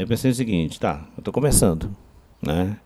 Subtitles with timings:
[0.00, 1.94] Eu pensei o seguinte, tá, eu tô começando,
[2.40, 2.78] né?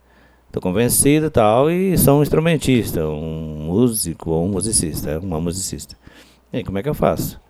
[0.50, 5.96] Tô convencido e tal, e sou um instrumentista, um músico ou um musicista, uma musicista.
[6.52, 7.40] E aí, como é que eu faço?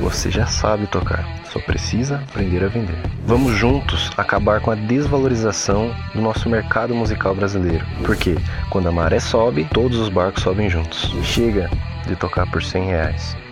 [0.00, 2.98] Você já sabe tocar, só precisa aprender a vender.
[3.24, 7.86] Vamos juntos acabar com a desvalorização do nosso mercado musical brasileiro.
[8.04, 8.34] Porque
[8.68, 11.12] quando a maré sobe, todos os barcos sobem juntos.
[11.22, 11.70] Chega
[12.08, 13.45] de tocar por 100 reais.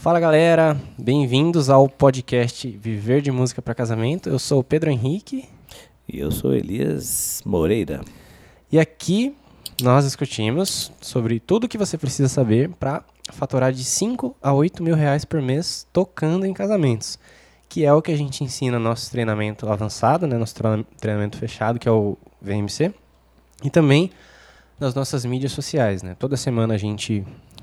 [0.00, 4.28] Fala galera, bem-vindos ao podcast Viver de Música para Casamento.
[4.30, 5.46] Eu sou o Pedro Henrique
[6.08, 8.00] E eu sou Elias Moreira.
[8.72, 9.36] e aqui
[9.82, 14.82] nós discutimos sobre tudo o que você precisa saber para faturar de 5 a 8
[14.82, 17.18] mil reais por mês tocando em casamentos,
[17.68, 21.36] que é o que a gente ensina no nosso treinamento avançado, né, nosso treina- treinamento
[21.36, 22.92] fechado, que é o VMC,
[23.62, 24.10] e também
[24.78, 26.02] nas nossas mídias sociais.
[26.02, 26.16] Né?
[26.18, 27.22] Toda semana a gente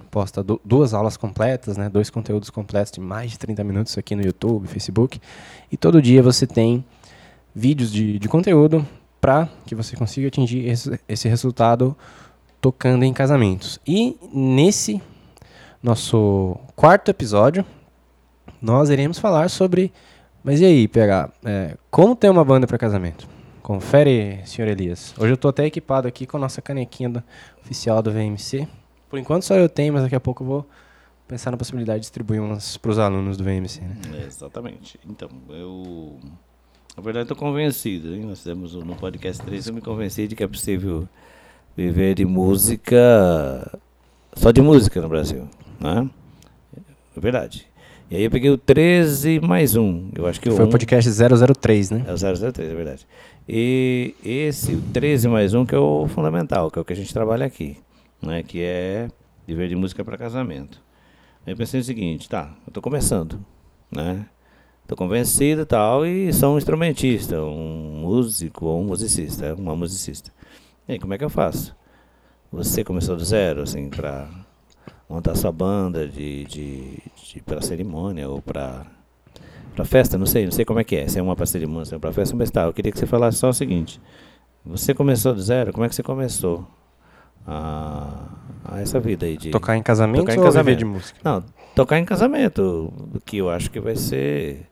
[0.10, 4.16] posta du- duas aulas completas, né, dois conteúdos completos de mais de 30 minutos aqui
[4.16, 5.20] no YouTube, Facebook,
[5.72, 6.84] e todo dia você tem
[7.54, 8.86] vídeos de, de conteúdo
[9.20, 11.96] para que você consiga atingir esse, esse resultado
[12.62, 13.80] tocando em casamentos.
[13.86, 15.02] E nesse
[15.82, 17.66] nosso quarto episódio,
[18.62, 19.92] nós iremos falar sobre.
[20.44, 21.30] Mas e aí, PH?
[21.46, 23.28] é, como ter uma banda para casamento?
[23.62, 25.14] Confere, senhor Elias.
[25.18, 27.24] Hoje eu estou até equipado aqui com a nossa canequinha do-
[27.62, 28.68] oficial do VMC.
[29.10, 30.66] Por enquanto só eu tenho, mas daqui a pouco eu vou
[31.28, 33.82] pensar na possibilidade de distribuir umas para os alunos do VMC.
[33.82, 34.26] Né?
[34.26, 35.00] Exatamente.
[35.10, 36.18] Então, eu.
[36.96, 38.16] Na verdade, estou convencido.
[38.16, 38.22] Hein?
[38.26, 41.08] Nós temos no podcast 3, eu me convenci de que é possível
[41.76, 43.00] viver de música.
[44.36, 45.48] Só de música no Brasil.
[45.80, 46.10] Né?
[47.16, 47.68] É verdade.
[48.10, 50.10] E aí eu peguei o 13 mais um.
[50.16, 52.06] Eu acho que Foi o um- podcast 003, né?
[52.08, 53.08] É o 003, é verdade.
[53.48, 56.96] E esse o 13 mais um que é o fundamental, que é o que a
[56.96, 57.78] gente trabalha aqui,
[58.22, 58.44] né?
[58.44, 59.10] Que é
[59.46, 60.82] viver de música para casamento.
[61.46, 63.40] Aí eu pensei o seguinte, tá, eu tô começando,
[63.92, 64.26] né?
[64.88, 70.32] Tô convencido tal, e sou um instrumentista, um músico ou um musicista, uma musicista.
[70.88, 71.76] E aí, como é que eu faço?
[72.52, 74.30] Você começou do zero, assim, para
[75.10, 77.00] montar sua banda de, de,
[77.34, 78.86] de para cerimônia ou para
[79.76, 81.86] para festa, não sei, não sei como é que é, se é uma para cerimônia,
[81.86, 84.02] se é para festa, mas tá, eu queria que você falasse só o seguinte.
[84.66, 86.68] Você começou do zero, como é que você começou
[87.48, 88.14] a,
[88.66, 90.78] a essa vida aí de Tocar em casamento Tocar em ou casamento.
[90.80, 91.20] de música?
[91.24, 91.44] Não,
[91.76, 92.92] tocar em casamento,
[93.26, 94.66] que eu acho que vai ser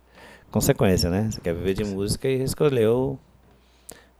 [0.52, 1.30] consequência, né?
[1.32, 3.18] Você quer viver de música e escolheu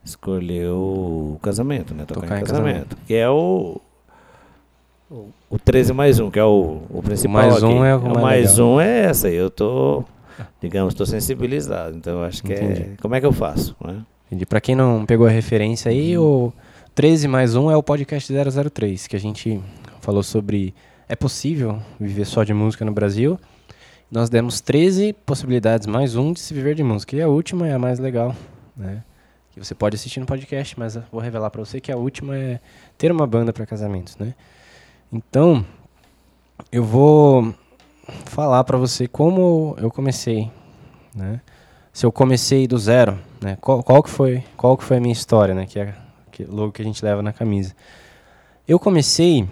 [0.04, 2.04] escolheu o casamento, né?
[2.04, 3.80] Tocar, Tocar em em casamento, que é o
[5.10, 7.88] o, o 13 mais um, que é o, o principal mais um aqui.
[7.88, 8.68] é o mais mais legal.
[8.68, 10.02] um é essa, aí eu tô,
[10.60, 12.96] digamos, tô sensibilizado, então eu acho que é, Entendi.
[13.00, 14.02] como é que eu faço, né?
[14.26, 14.44] Entendi.
[14.46, 16.46] Pra quem não pegou a referência aí, Uhum.
[16.46, 16.52] o
[16.96, 19.60] 13 mais 1 é o podcast 003, que a gente
[20.00, 20.74] falou sobre
[21.06, 23.38] é possível viver só de música no Brasil.
[24.10, 27.14] Nós demos 13 possibilidades mais um de se viver de música.
[27.14, 28.34] E a última é a mais legal,
[28.74, 29.04] né?
[29.50, 32.60] Que você pode assistir no podcast, mas vou revelar pra você que a última é
[32.96, 34.34] ter uma banda para casamentos, né?
[35.12, 35.66] Então,
[36.72, 37.54] eu vou
[38.24, 40.50] falar pra você como eu comecei,
[41.14, 41.42] né?
[41.92, 43.58] Se eu comecei do zero, né?
[43.60, 45.66] Qual, qual que foi, qual que foi a minha história, né?
[45.66, 46.05] Que é
[46.36, 47.74] que, logo que a gente leva na camisa.
[48.68, 49.48] Eu comecei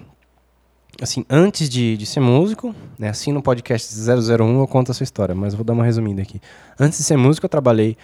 [1.00, 3.08] assim, antes de, de ser músico, né?
[3.08, 6.40] Assim no podcast 001 eu conto a sua história, mas vou dar uma resumida aqui.
[6.78, 7.96] Antes de ser músico, eu trabalhei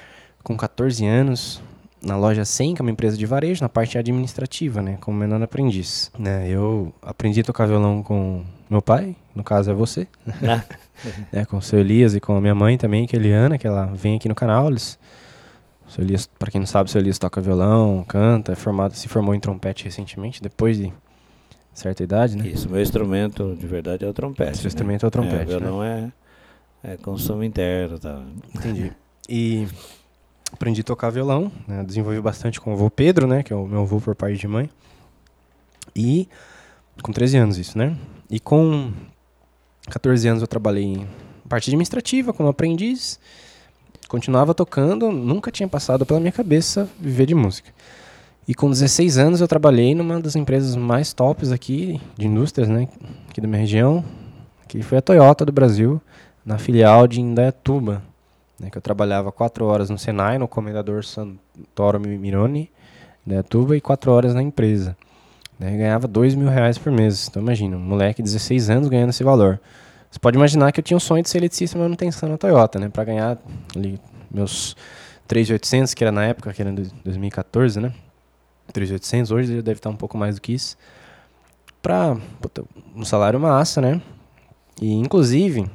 [0.42, 1.62] com 14 anos
[2.02, 5.42] na loja 100, que é uma empresa de varejo, na parte administrativa, né, como menor
[5.42, 6.10] aprendiz.
[6.18, 10.08] Né, eu aprendi a tocar violão com meu pai, no caso é você,
[10.42, 10.64] Ah,
[11.30, 13.58] né, com o seu Elias e com a minha mãe também, que é a Eliana,
[13.58, 14.68] que ela vem aqui no canal.
[14.70, 14.98] Eles,
[15.90, 19.08] seu Elias, para quem não sabe, o seu Elias toca violão, canta, é formado, se
[19.08, 20.92] formou em trompete recentemente, depois de
[21.74, 22.46] certa idade, né?
[22.48, 24.58] Isso, meu instrumento de verdade é o trompete.
[24.58, 24.68] Seu né?
[24.68, 26.12] instrumento é o trompete, É, o violão é,
[26.82, 28.22] é consumo interno, tá?
[28.54, 28.92] Entendi.
[29.28, 29.66] E
[30.52, 31.82] aprendi a tocar violão, né?
[31.84, 33.42] desenvolvi bastante com o avô Pedro, né?
[33.42, 34.70] Que é o meu avô por pai de mãe.
[35.94, 36.28] E
[37.02, 37.96] com 13 anos isso, né?
[38.28, 38.92] E com
[39.88, 41.08] 14 anos eu trabalhei em
[41.48, 43.18] parte administrativa como aprendiz.
[44.10, 47.70] Continuava tocando, nunca tinha passado pela minha cabeça viver de música.
[48.46, 52.88] E com 16 anos eu trabalhei numa das empresas mais tops aqui, de indústrias, né?
[53.28, 54.04] Aqui da minha região,
[54.66, 56.02] que foi a Toyota do Brasil,
[56.44, 58.02] na filial de Indaiatuba,
[58.58, 62.68] né, que eu trabalhava quatro horas no Senai, no Comendador Santoro Mironi,
[63.24, 64.96] Indaiatuba, e quatro horas na empresa.
[65.56, 67.28] Né, ganhava dois mil reais por mês.
[67.28, 69.60] Então imagina, um moleque de 16 anos ganhando esse valor.
[70.10, 72.78] Você pode imaginar que eu tinha um sonho de ser eletricista de manutenção na Toyota,
[72.78, 73.38] né, para ganhar
[73.76, 74.76] ali meus
[75.28, 76.74] 3.800, que era na época, que era em
[77.04, 77.92] 2014, né?
[78.72, 80.76] 3.800, hoje já deve estar um pouco mais do que isso.
[81.80, 82.64] pra puta,
[82.94, 84.00] um salário massa, né?
[84.80, 85.70] E inclusive,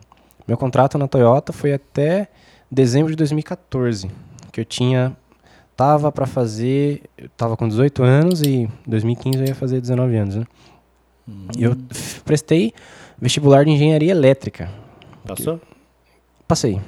[0.47, 2.27] meu contrato na Toyota foi até
[2.69, 4.09] dezembro de 2014,
[4.51, 5.15] que eu tinha
[5.75, 10.15] tava para fazer, eu tava com 18 anos e em 2015 eu ia fazer 19
[10.15, 10.45] anos, né?
[11.57, 11.75] E eu
[12.23, 12.73] prestei
[13.19, 14.69] vestibular de engenharia elétrica.
[15.25, 15.59] Passou?
[16.47, 16.79] Passei.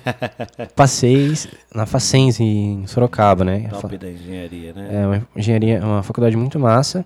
[0.76, 1.32] Passei
[1.74, 3.68] na Facens em Sorocaba, né?
[3.80, 4.88] Top da engenharia, né?
[4.92, 7.04] É uma engenharia, uma faculdade muito massa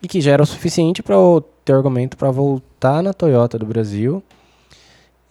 [0.00, 3.66] e que já era o suficiente para eu ter argumento para voltar na Toyota do
[3.66, 4.22] Brasil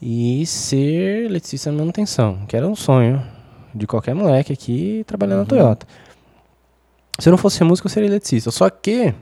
[0.01, 3.23] e ser eletricista de manutenção, que era um sonho
[3.73, 5.87] de qualquer moleque aqui trabalhando na Toyota.
[7.19, 8.51] Se eu não fosse músico, eu seria eletricista.
[8.51, 9.13] Só que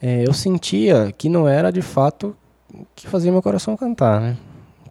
[0.00, 2.36] é, eu sentia que não era de fato
[2.94, 4.36] que fazia meu coração cantar, né?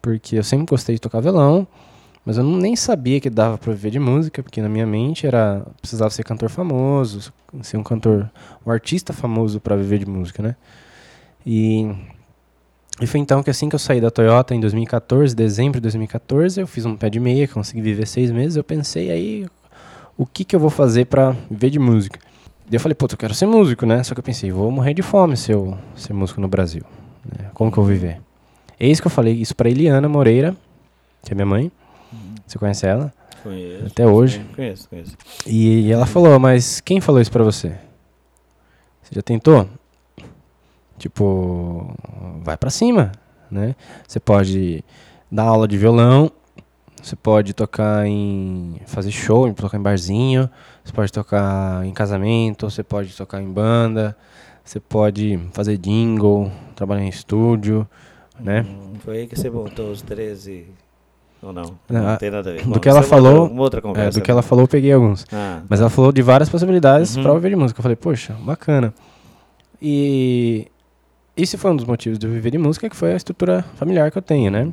[0.02, 1.68] Porque eu sempre gostei de tocar violão,
[2.26, 5.26] mas eu não, nem sabia que dava pra viver de música, porque na minha mente
[5.26, 8.30] era precisava ser cantor famoso, ser um cantor,
[8.66, 10.56] um artista famoso pra viver de música, né?
[11.46, 11.92] E,
[13.02, 16.62] e foi então que assim que eu saí da Toyota em 2014, dezembro de 2014,
[16.62, 19.48] eu fiz um pé de meia, consegui viver seis meses, eu pensei aí
[20.18, 22.20] o que que eu vou fazer pra viver de música.
[22.66, 24.04] Daí eu falei, pô, eu quero ser músico, né?
[24.04, 26.84] Só que eu pensei, vou morrer de fome se eu ser músico no Brasil.
[27.26, 27.50] Né?
[27.54, 28.22] Como que eu vou viver?
[28.80, 30.56] Eis que eu falei isso pra Eliana Moreira,
[31.24, 31.72] que é minha mãe.
[32.46, 33.14] Você conhece ela?
[33.44, 33.86] Conheço.
[33.88, 34.46] Até hoje.
[34.56, 35.18] Conheço, conheço.
[35.46, 37.70] E ela falou, mas quem falou isso pra você?
[39.02, 39.68] Você já tentou?
[40.98, 41.96] Tipo,
[42.44, 43.12] vai pra cima,
[43.50, 43.76] né?
[44.08, 44.84] Você pode
[45.32, 46.32] dar aula de violão,
[47.02, 50.50] você pode tocar em fazer show, tocar em barzinho,
[50.84, 54.16] você pode tocar em casamento, você pode tocar em banda,
[54.64, 57.88] você pode fazer jingle, trabalhar em estúdio,
[58.40, 58.66] né?
[58.68, 60.66] Hum, Foi aí que você montou os 13.
[61.42, 61.64] Ou não?
[61.90, 62.64] Não, Não, a- tem nada a ver.
[62.64, 64.20] do Bom, que ela é falou- outra É, conversa.
[64.20, 65.26] do que ela falou, eu peguei alguns.
[65.34, 67.24] Ah, Mas ela falou de várias possibilidades Uhum.
[67.24, 67.80] pra viver de música.
[67.80, 68.94] Eu falei, poxa, bacana.
[69.82, 70.68] E
[71.36, 74.12] esse foi um dos motivos de eu viver de música, que foi a estrutura familiar
[74.12, 74.72] que eu tenho, né?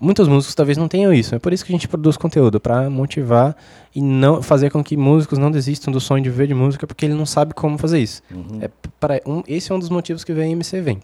[0.00, 1.34] Muitos músicos talvez não tenham isso.
[1.34, 3.56] É por isso que a gente produz conteúdo, pra motivar
[3.94, 7.04] e não fazer com que músicos não desistam do sonho de viver de música, porque
[7.04, 8.22] ele não sabe como fazer isso.
[8.30, 8.58] uhum.
[8.60, 11.00] É para um, esse é um dos motivos que vem MC Vem.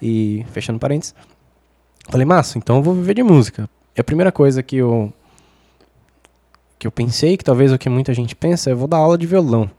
[0.00, 1.14] E, fechando parênteses,
[2.08, 3.68] falei, massa, então eu vou viver de música.
[3.96, 5.12] E a primeira coisa que eu
[6.78, 9.16] que eu pensei, que talvez o que muita gente pensa, é eu vou dar aula
[9.16, 9.70] de violão.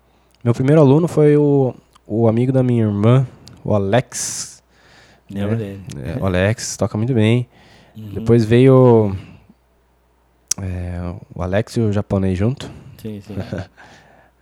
[0.43, 1.75] Meu primeiro aluno foi o,
[2.07, 3.27] o amigo da minha irmã,
[3.63, 4.63] o Alex.
[5.29, 5.57] Lembro né?
[5.57, 5.81] dele.
[6.03, 7.47] É, o Alex toca muito bem.
[7.97, 8.09] Uhum.
[8.13, 9.15] Depois veio
[10.61, 12.69] é, o Alex e o japonês junto.
[13.01, 13.35] Sim, sim.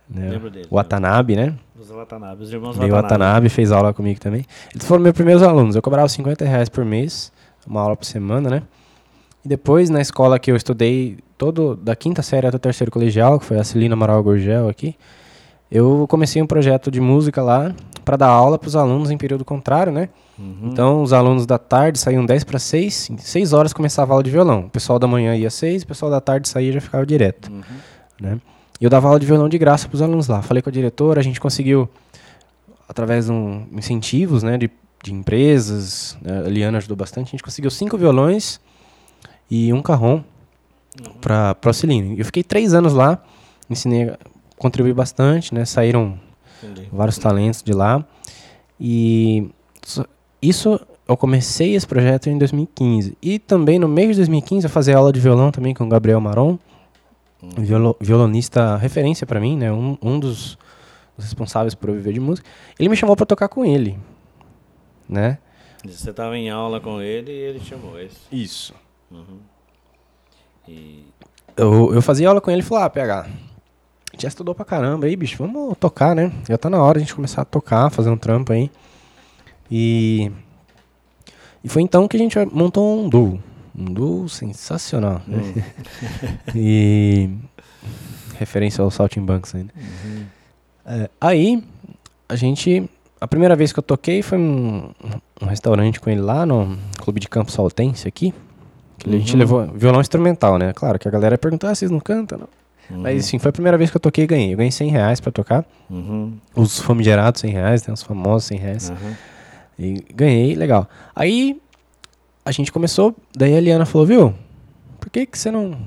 [0.08, 0.30] Né?
[0.30, 0.68] Lembro dele.
[0.70, 1.54] O Watanabe, né?
[1.76, 3.24] Os Watanabe, os irmãos Veio o Watanabe.
[3.24, 4.46] Watanabe, fez aula comigo também.
[4.72, 5.74] Eles foram meus primeiros alunos.
[5.74, 7.32] Eu cobrava 50 reais por mês,
[7.66, 8.62] uma aula por semana, né?
[9.44, 13.40] E depois, na escola que eu estudei, todo da quinta série até o terceiro colegial,
[13.40, 14.94] que foi a Celina Amaral Gorgel aqui,
[15.70, 17.74] eu comecei um projeto de música lá
[18.04, 20.08] para dar aula para os alunos em período contrário, né?
[20.38, 20.70] Uhum.
[20.70, 24.22] Então, os alunos da tarde saíam 10 para 6, em 6 horas começava a aula
[24.22, 24.66] de violão.
[24.66, 27.50] O pessoal da manhã ia 6, o pessoal da tarde saía e já ficava direto
[27.50, 27.62] Uhum.
[28.20, 28.40] né?
[28.78, 30.42] E eu dava aula de violão de graça para os alunos lá.
[30.42, 31.88] Falei com a diretora, a gente conseguiu,
[32.86, 34.70] através de um, incentivos, né, de,
[35.02, 38.60] de empresas, né, a Liana ajudou bastante, a gente conseguiu cinco violões
[39.50, 40.22] e um carrom
[41.22, 42.14] para o Celino.
[42.18, 43.22] Eu fiquei três anos lá,
[43.70, 44.12] ensinei,
[44.58, 45.64] contribuí bastante, né?
[45.64, 46.18] Saíram
[46.62, 46.88] Entendi.
[46.92, 48.04] vários talentos de lá.
[48.78, 49.48] E
[50.48, 53.16] isso eu comecei esse projeto em 2015.
[53.22, 56.20] E também no meio de 2015 eu fazia aula de violão também com o Gabriel
[56.20, 56.58] Maron,
[57.58, 59.70] violo- violonista referência pra mim, né?
[59.72, 60.58] Um, um dos,
[61.16, 62.48] dos responsáveis por eu viver de música.
[62.78, 63.98] Ele me chamou pra tocar com ele,
[65.08, 65.38] né?
[65.84, 68.16] Você estava em aula com ele e ele chamou esse.
[68.32, 68.74] Isso.
[69.10, 69.38] Uhum.
[70.68, 71.04] E
[71.56, 73.26] Eu, eu fazia aula com ele e falou, ah, PH,
[74.18, 76.32] já estudou pra caramba aí, bicho, vamos tocar, né?
[76.48, 78.68] Já tá na hora de a gente começar a tocar, fazer um trampo aí.
[79.70, 80.30] E,
[81.64, 83.40] e foi então que a gente montou um duo.
[83.78, 85.20] Um duo sensacional.
[85.26, 85.38] né?
[85.38, 85.62] Hum.
[86.54, 87.30] E
[88.38, 89.72] referência ao Saltimbancos ainda.
[90.84, 91.62] É, aí,
[92.28, 92.88] a gente.
[93.20, 94.90] A primeira vez que eu toquei foi um,
[95.40, 98.32] um restaurante com ele lá no Clube de Campo Saltense aqui.
[98.98, 99.38] Que a gente Uhum.
[99.38, 100.72] levou violão instrumental, né?
[100.74, 102.38] Claro que a galera perguntou, ah, vocês não cantam?
[102.38, 102.48] Não.
[102.96, 103.02] Uhum.
[103.02, 104.52] Mas assim, foi a primeira vez que eu toquei e ganhei.
[104.52, 105.64] Eu ganhei 100 reais pra tocar.
[105.90, 106.34] Uhum.
[106.54, 108.90] Os famigerados 100 reais, tem os famosos 100 reais.
[108.90, 109.14] Uhum.
[109.78, 110.88] E ganhei, legal.
[111.14, 111.60] Aí
[112.44, 114.34] a gente começou, daí a Eliana falou, viu,
[115.00, 115.78] por que, que você não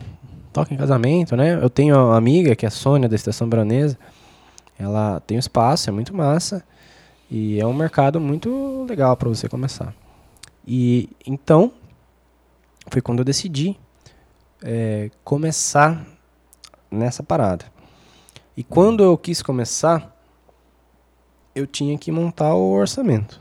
[0.52, 1.60] toca em casamento, né?
[1.62, 3.98] Eu tenho uma amiga, que é a Sônia, da Estação Branesa.
[4.78, 6.64] Ela tem um espaço, é muito massa.
[7.30, 9.94] E é um mercado muito legal para você começar.
[10.68, 11.72] E então,
[12.90, 13.78] foi quando eu decidi
[14.62, 16.06] é, começar
[16.90, 17.66] nessa parada.
[18.58, 20.16] E quando eu quis começar,
[21.56, 23.40] eu tinha que montar o orçamento.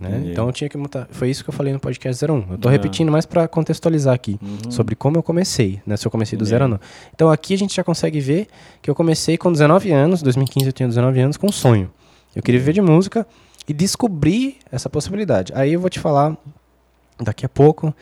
[0.00, 0.30] Né?
[0.32, 1.06] Então eu tinha que montar.
[1.10, 2.44] Foi isso que eu falei no podcast 01.
[2.52, 2.72] Eu tô Ah.
[2.72, 4.70] repetindo mais para contextualizar aqui Uhum.
[4.70, 5.96] sobre como eu comecei, né?
[5.96, 6.80] Se eu comecei do zero ou não.
[7.14, 8.48] Então aqui a gente já consegue ver
[8.82, 11.90] que eu comecei com 19 anos, 2015 eu tinha 19 anos, com um sonho.
[12.34, 13.24] Eu queria viver de música
[13.68, 15.52] e descobri essa possibilidade.
[15.54, 16.36] Aí eu vou te falar
[17.20, 17.94] daqui a pouco,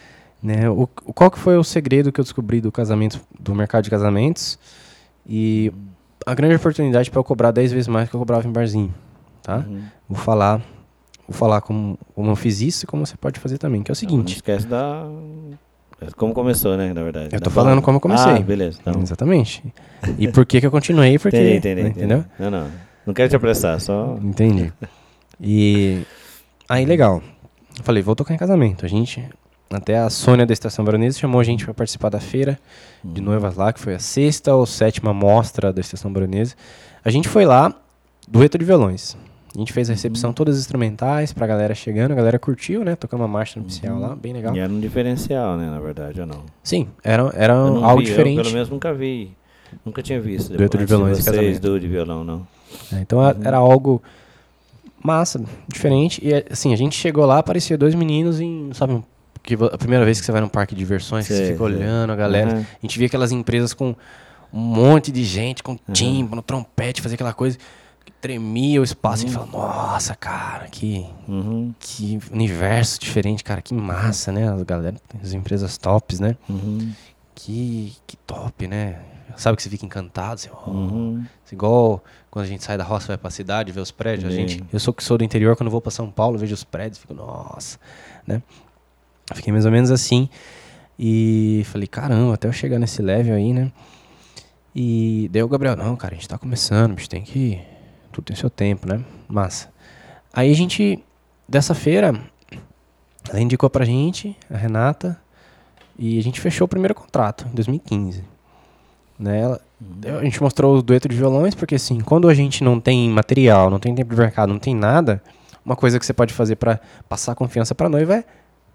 [0.43, 0.69] né?
[0.71, 3.91] O, o- qual que foi o segredo que eu descobri do casamento, do mercado de
[3.91, 4.59] casamentos
[5.27, 5.71] e
[6.27, 8.93] a grande oportunidade para eu cobrar 10 vezes mais do que eu cobrava em barzinho,
[9.43, 9.59] tá?
[9.69, 9.83] Uhum.
[10.09, 10.63] Vou falar,
[11.33, 13.93] vou falar como, como eu fiz isso e como você pode fazer também, que é
[13.93, 14.37] o Não seguinte.
[14.37, 15.07] esquece da.
[16.17, 16.93] Como começou, né?
[16.93, 17.29] Na verdade.
[17.33, 17.83] Eu tô falando banda.
[17.83, 18.33] como eu comecei.
[18.33, 18.79] Ah, beleza.
[18.81, 19.63] Então, Exatamente.
[20.19, 21.19] E por que que eu continuei?
[21.19, 22.25] Porque, entendi, entendi, né, entendeu?
[22.39, 22.67] Não, não.
[23.07, 24.17] Não quero te apressar, só.
[24.23, 24.73] Entendi.
[25.41, 26.03] E
[26.69, 27.23] aí, legal.
[27.79, 28.85] Eu falei, vou tocar em casamento.
[28.85, 29.25] A gente,
[29.71, 32.59] até a Sônia da Estação Baronesa chamou a gente para participar da feira
[33.05, 36.55] de noivas lá, que foi a sexta ou sétima mostra da Estação Baronesa.
[37.05, 37.73] A gente foi lá,
[38.29, 39.17] dueto de violões.
[39.55, 42.13] A gente fez a recepção, todas instrumentais, pra galera chegando.
[42.13, 42.97] A galera curtiu, né?
[42.97, 44.55] Tocamos uma marcha nupcial lá, bem legal.
[44.57, 45.69] E era um diferencial, né?
[45.69, 46.43] Na verdade, ou não?
[46.63, 48.39] Sim, era, era algo vi, diferente.
[48.39, 49.31] Eu, pelo menos nunca vi.
[49.85, 50.57] Nunca tinha visto.
[50.57, 51.61] Dueto de em vocês, casamento.
[51.61, 52.47] duo de violão, não.
[52.93, 54.03] É, Então a- era algo
[55.03, 56.21] massa, diferente.
[56.27, 59.03] E assim, a gente chegou lá, aparecia dois meninos em, sabe, um-
[59.43, 61.65] que a primeira vez que você vai num parque de diversões, que você Sei, fica
[61.67, 61.75] sei.
[61.77, 62.53] olhando a galera.
[62.53, 62.61] Aham.
[62.61, 63.95] A gente via aquelas empresas com
[64.53, 67.59] um monte de gente, com tímpano, trompete, fazia aquela coisa
[68.11, 69.23] tremia o espaço.
[69.23, 74.53] E a gente falava, nossa, cara, que, Uhum, que universo diferente, cara, que massa, né?
[74.53, 76.37] As galera, as empresas tops, né?
[76.49, 76.93] uhum,
[77.35, 78.99] Que, que top, né?
[79.37, 81.25] Sabe que você fica encantado, assim, uhum.
[81.51, 84.33] Igual quando a gente sai da roça e vai pra cidade, vê os prédios.
[84.33, 86.65] A gente, eu sou que sou do interior, quando vou pra São Paulo, vejo os
[86.65, 87.79] prédios, fico, nossa,
[88.27, 88.43] né?
[89.35, 90.29] Fiquei mais ou menos assim.
[90.99, 93.71] E falei, caramba, até eu chegar nesse level aí, né?
[94.75, 97.61] E daí o Gabriel, não, cara, a gente tá começando, bicho, tem que.
[98.13, 99.03] Tudo tem seu tempo, né?
[99.29, 99.69] Massa.
[100.33, 101.03] Aí a gente,
[101.49, 102.15] dessa feira,
[103.29, 105.19] ela indicou pra gente, a Renata,
[105.99, 108.25] e a gente fechou o primeiro contrato, em 2015.
[109.19, 109.41] Né?
[109.41, 109.61] Ela-
[110.21, 113.69] a gente mostrou o dueto de violões, porque assim, quando a gente não tem material,
[113.71, 115.23] não tem tempo de mercado, não tem nada,
[115.65, 118.25] uma coisa que você pode fazer pra passar confiança pra noiva é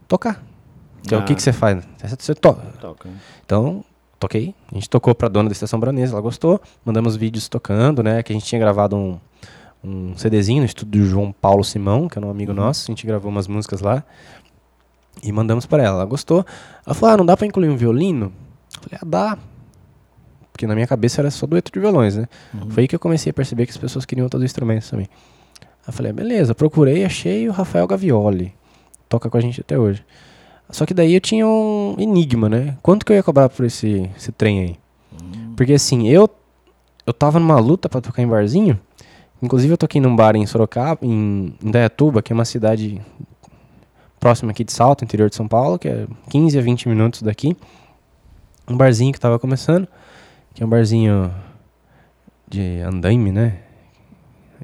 [0.08, 0.42] tocar.
[1.06, 1.36] Então, o que, Ah.
[1.36, 1.84] que você faz?
[1.98, 2.62] Você, você toca.
[2.80, 3.10] Toca.
[3.46, 3.84] Então,
[4.20, 4.54] toquei.
[4.72, 6.62] A gente tocou pra dona da Estação Branesa, ela gostou.
[6.84, 8.22] Mandamos vídeos tocando, né?
[8.24, 9.20] Que a gente tinha gravado um,
[9.84, 12.90] um CDzinho no estúdio do João Paulo Simão, que é um amigo nosso.
[12.90, 14.04] A gente gravou umas músicas lá.
[15.24, 15.98] E mandamos pra ela.
[15.98, 16.46] Ela gostou.
[16.86, 18.32] Ela falou, ah, não dá pra incluir um violino?
[18.76, 19.38] Eu falei, ah, dá.
[20.52, 22.28] Porque na minha cabeça era só dueto de violões, né?
[22.70, 25.08] Foi aí que eu comecei a perceber que as pessoas queriam todos os instrumentos também.
[25.86, 28.54] Eu falei, beleza, procurei, achei o Rafael Gavioli.
[29.08, 30.04] Toca com a gente até hoje.
[30.70, 32.78] Só que daí eu tinha um enigma, né?
[32.82, 34.76] Quanto que eu ia cobrar por esse, esse trem aí?
[35.56, 36.30] Porque assim, eu
[37.06, 38.78] eu tava numa luta pra tocar em barzinho.
[39.42, 43.02] Inclusive eu toquei num bar em Sorocaba, em Indaiatuba, que é uma cidade
[44.20, 47.56] próxima aqui de Salto, interior de São Paulo, que é 15 a 20 minutos daqui.
[48.68, 49.88] Um barzinho que tava começando,
[50.54, 51.34] que é um barzinho
[52.50, 53.60] de andaime, né?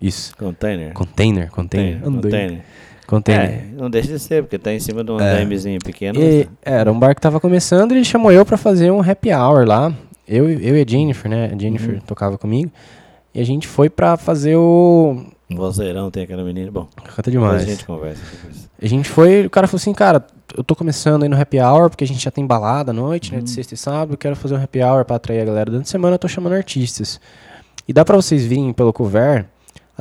[0.01, 0.35] Isso.
[0.35, 0.91] Container.
[0.93, 1.95] Container, container.
[1.97, 2.21] Andaime.
[2.21, 2.65] Container.
[3.05, 3.49] Container.
[3.49, 6.19] É, não deixa de ser, porque tá em cima de um andaimezinho pequeno.
[6.21, 9.31] E era um bar que tava começando e ele chamou eu pra fazer um happy
[9.33, 9.93] hour lá.
[10.27, 11.51] Eu, eu e a Jennifer, né?
[11.53, 12.71] A Jennifer tocava comigo.
[13.33, 15.25] E a gente foi pra fazer o.
[15.49, 16.71] Vozeirão tem aquela menina.
[16.71, 17.63] Bom, Canta demais.
[17.63, 18.21] a gente conversa.
[18.81, 20.25] A gente foi, o cara falou assim, cara,
[20.57, 23.33] eu tô começando aí no happy hour, porque a gente já tem balada à noite,
[23.33, 23.41] né?
[23.41, 25.69] De sexta e sábado, eu quero fazer um happy hour pra atrair a galera.
[25.69, 27.19] Durante a semana eu tô chamando artistas.
[27.87, 29.45] E dá pra vocês virem pelo cover.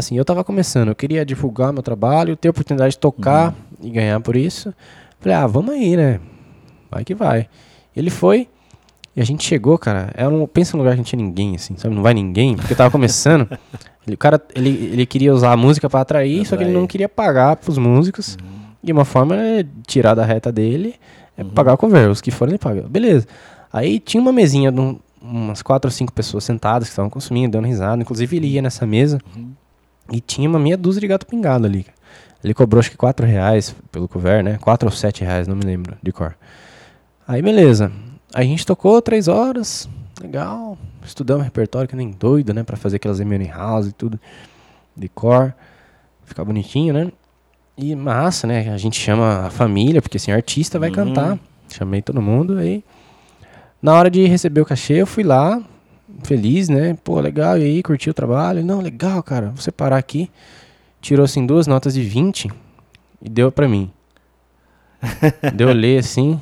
[0.02, 3.88] Assim, eu tava começando, eu queria divulgar meu trabalho, ter a oportunidade de tocar e
[3.90, 4.74] ganhar por isso.
[5.20, 6.18] Falei, ah, vamos aí, né?
[6.90, 7.48] Vai que vai.
[7.96, 8.48] Ele foi,
[9.14, 10.10] e a gente chegou, cara.
[10.14, 11.94] Era um, pensa num lugar que não tinha ninguém, assim, sabe?
[11.94, 13.48] Não vai ninguém, porque tava começando.
[14.04, 16.80] Ele- o cara, ele, ele queria usar a música pra atrair, só que ele Atrair.
[16.80, 18.36] não queria pagar pros músicos.
[18.82, 20.96] E uma forma é tirar da reta dele
[21.38, 22.10] é pagar o cover.
[22.10, 22.82] Os que forem, ele paga.
[22.82, 23.28] Beleza.
[23.72, 27.52] Aí tinha uma mesinha de um- umas quatro ou cinco pessoas sentadas que estavam consumindo,
[27.52, 28.02] dando risada.
[28.02, 29.20] Inclusive ele ia nessa mesa
[30.10, 31.86] e tinha uma meia dúzia de gato pingado ali.
[32.42, 34.58] Ele cobrou acho que quatro reais pelo cover, né?
[34.60, 36.34] Quatro ou sete reais, não me lembro de cor.
[37.26, 37.92] Aí beleza.
[38.34, 39.88] Aí a gente tocou três horas,
[40.20, 40.76] legal.
[41.04, 42.62] Estudamos repertório que nem doido, né?
[42.62, 44.18] Pra fazer aquelas Emily House e tudo.
[44.96, 45.54] De cor.
[46.24, 47.12] Ficar bonitinho, né?
[47.76, 48.72] E massa, né?
[48.72, 50.94] A gente chama a família, porque assim, o artista vai Uhum.
[50.94, 51.38] cantar.
[51.68, 52.84] Chamei todo mundo aí.
[53.80, 55.60] Na hora de receber o cachê, eu fui lá,
[56.22, 56.96] feliz, né?
[57.02, 58.64] Pô, legal, e aí, curtiu o trabalho?
[58.64, 60.30] Não, legal, cara, vou separar aqui.
[61.00, 62.50] Tirou, assim, duas notas de 20
[63.20, 63.90] e deu pra mim.
[65.54, 66.40] deu eu ler, assim.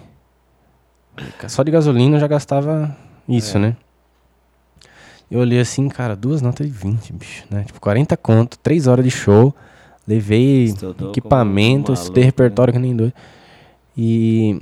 [1.49, 2.97] Só de gasolina eu já gastava
[3.29, 3.77] isso, né?
[5.31, 7.63] Eu olhei assim, cara, duas notas de 20, bicho, né?
[7.65, 9.55] Tipo, 40 conto, 3 horas de show.
[10.07, 13.15] Levei Estudou equipamento, estudei repertório que nem doido.
[13.97, 14.61] E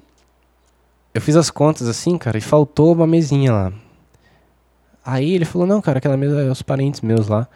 [1.14, 3.72] eu fiz as contas assim, cara, e faltou uma mesinha lá.
[5.10, 7.46] Aí ele falou, não, cara, aquela mesa é os parentes meus lá.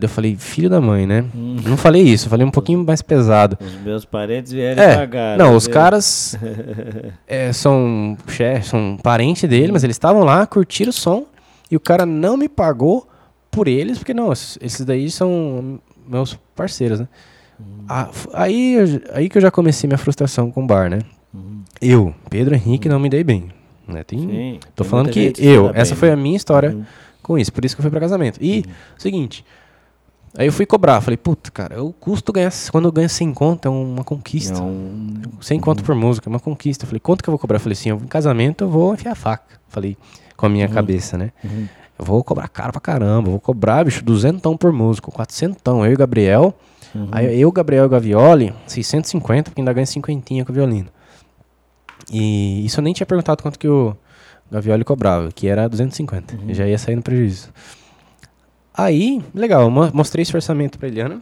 [0.00, 1.24] Eu falei, filho da mãe, né?
[1.34, 1.56] Hum.
[1.64, 3.56] Não falei isso, eu falei um pouquinho mais pesado.
[3.60, 5.36] Os meus parentes vieram É, pagar.
[5.38, 5.56] não, né?
[5.56, 6.38] os caras
[7.26, 11.26] é, são chefe, são parente dele, mas eles estavam lá, curtiram o som
[11.70, 13.06] e o cara não me pagou
[13.50, 15.78] por eles, porque não, esses daí são
[16.08, 17.08] meus parceiros, né?
[17.88, 18.76] Ah, f- aí,
[19.12, 21.00] aí que eu já comecei minha frustração com o bar, né?
[21.34, 21.60] Uhum.
[21.80, 23.48] Eu, Pedro Henrique, não me dei bem.
[23.92, 24.04] Né?
[24.04, 26.14] Tem, Sim, tô tem falando que eu, dá essa bem, foi né?
[26.14, 26.84] a minha história Uhum.
[27.22, 28.38] com isso, por isso que eu fui pra casamento.
[28.42, 28.64] E,
[28.98, 29.44] seguinte,
[30.36, 33.66] aí eu fui cobrar, falei, puta, cara, o custo ganhar, quando eu ganho 100 conto
[33.66, 34.58] é uma conquista.
[34.58, 36.84] É um- 100 conto por música, é uma conquista.
[36.84, 37.56] Eu falei, quanto que eu vou cobrar?
[37.56, 39.58] Eu falei assim, em casamento eu vou enfiar a faca.
[39.68, 39.96] Falei,
[40.36, 41.30] com a minha cabeça, né?
[41.44, 41.66] Uhum.
[41.98, 45.84] Eu vou cobrar caro pra caramba, vou cobrar, bicho, duzentão por música, quatrocentão.
[45.84, 46.54] Eu e o Gabriel,
[46.94, 47.08] Uhum.
[47.12, 50.88] aí eu, Gabriel e o Gavioli, 650, porque ainda ganha cinquentinha com o violino.
[52.10, 53.96] E isso eu nem tinha perguntado quanto que o
[54.50, 56.52] Gavioli cobrava, que era 250.
[56.52, 57.50] Já ia sair no prejuízo.
[58.74, 61.20] Aí, legal, mostrei esse orçamento pra Eliana.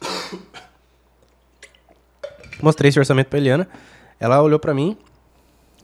[2.62, 3.68] Mostrei esse orçamento pra Eliana.
[4.20, 4.96] Ela olhou pra mim,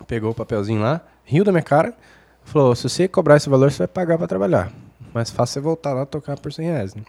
[0.07, 1.93] pegou o papelzinho lá, riu da minha cara,
[2.45, 4.71] falou: se você cobrar esse valor, você vai pagar pra trabalhar.
[5.13, 6.95] Mais fácil você voltar lá e tocar por 100 reais.
[6.95, 7.03] Né?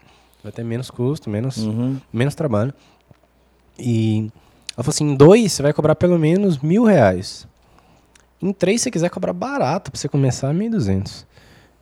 [0.44, 2.00] Vai ter menos custo, menos, Uhum.
[2.12, 2.74] menos trabalho.
[3.78, 4.32] E
[4.80, 7.46] ela falou assim: em dois, você vai cobrar pelo menos mil reais.
[8.42, 11.26] Em três, se você quiser cobrar barato pra você começar, 1.200.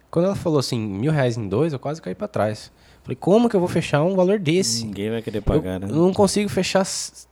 [0.09, 2.71] Quando ela falou assim, mil reais em dois, eu quase caí pra trás.
[3.03, 4.83] Falei, como que eu vou fechar um valor desse?
[4.83, 5.85] Ninguém vai querer Eu, pagar, né?
[5.87, 6.83] eu não consigo fechar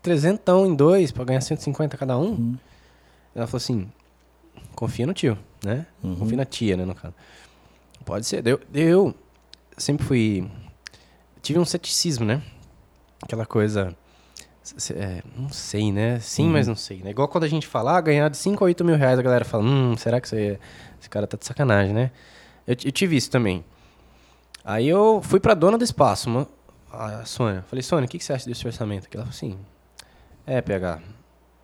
[0.04, 2.28] trezentão em dois pra ganhar 150 cada um.
[2.30, 2.58] Uhum.
[3.34, 3.88] Ela falou assim,
[4.76, 5.88] confia no tio, né?
[6.04, 6.16] Uhum.
[6.16, 7.16] Confia na tia, né, no caso.
[8.06, 8.46] Pode ser.
[8.46, 9.16] Eu, eu
[9.76, 10.48] sempre fui...
[11.42, 12.40] Tive um ceticismo, né?
[13.20, 13.98] Aquela coisa...
[14.96, 16.20] é, não sei, né?
[16.20, 16.52] Sim, Uhum.
[16.52, 17.02] mas não sei.
[17.04, 17.12] Né?
[17.12, 19.46] Igual quando a gente fala, ah, ganhar de 5 a 8 mil reais, a galera
[19.46, 20.60] fala, hum, será que você,
[21.00, 22.12] esse cara tá de sacanagem, né?
[22.66, 23.64] Eu, eu tive isso também.
[24.64, 26.48] Aí eu fui pra dona do espaço, uma,
[26.92, 27.64] a Sônia.
[27.70, 29.08] Falei, Sônia, o que, que você acha desse orçamento?
[29.14, 29.58] Ela falou assim,
[30.48, 31.00] é, PH,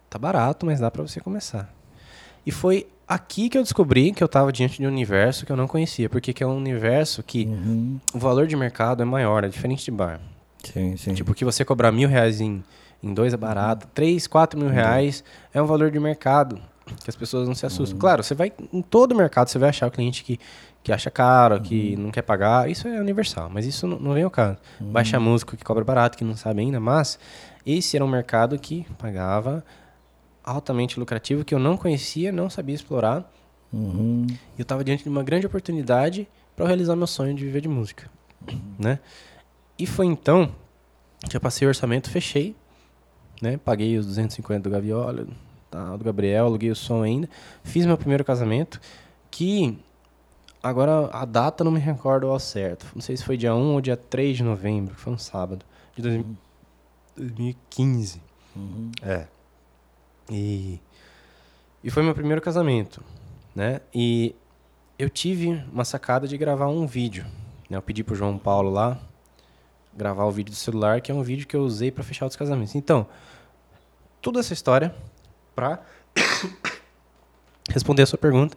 [0.10, 1.74] tá barato, mas dá pra você começar.
[2.46, 5.56] E foi aqui que eu descobri que eu tava diante de um universo que eu
[5.56, 6.10] não conhecia.
[6.10, 8.00] Porque que é um universo que Uhum.
[8.14, 10.20] o valor de mercado é maior, é diferente de bar.
[10.64, 11.14] Sim, sim.
[11.16, 12.64] Tipo, que você cobrar mil reais em,
[13.04, 16.60] em dois é barato, três, quatro mil reais é um valor de mercado.
[17.04, 17.98] Que as pessoas não se assustam.
[17.98, 18.52] Claro, você vai.
[18.74, 20.38] Em todo mercado você vai achar o cliente que,
[20.84, 22.70] que acha caro, que não quer pagar.
[22.70, 24.58] Isso é universal, mas isso não, não vem ao caso.
[24.80, 27.18] Baixa músico que cobra barato, que não sabe ainda, mas
[27.66, 29.64] esse era um mercado que pagava
[30.44, 33.32] altamente lucrativo, que eu não conhecia, não sabia explorar.
[33.72, 34.28] Uhum.
[34.30, 37.70] E eu estava diante de uma grande oportunidade para realizar meu sonho de viver de
[37.70, 38.10] música,
[38.78, 39.00] né?
[39.80, 40.52] E foi então
[41.30, 42.56] que eu passei o orçamento, fechei,
[43.42, 43.58] né?
[43.58, 45.28] Paguei os 250 do Gaviola,
[45.70, 47.30] tá, do Gabriel, aluguei o som ainda,
[47.64, 48.80] fiz meu primeiro casamento,
[49.30, 49.78] que
[50.62, 52.86] agora a data não me recordo ao certo.
[52.94, 55.66] Não sei se foi dia 1 ou dia 3 de novembro, que foi um sábado
[55.96, 56.38] de 2000
[57.16, 58.22] 2015.
[58.56, 58.92] Uhum.
[59.02, 59.28] É.
[60.30, 60.80] E,
[61.84, 63.04] e foi meu primeiro casamento,
[63.56, 63.82] né?
[63.94, 64.36] E
[64.98, 67.26] eu tive uma sacada de gravar um vídeo.
[67.70, 67.78] Né?
[67.78, 69.00] Eu pedi pro João Paulo lá
[69.94, 72.36] gravar o vídeo do celular, que é um vídeo que eu usei para fechar os
[72.36, 72.76] casamentos.
[72.76, 73.06] Então,
[74.22, 74.94] toda essa história
[75.56, 75.82] para
[77.70, 78.56] responder a sua pergunta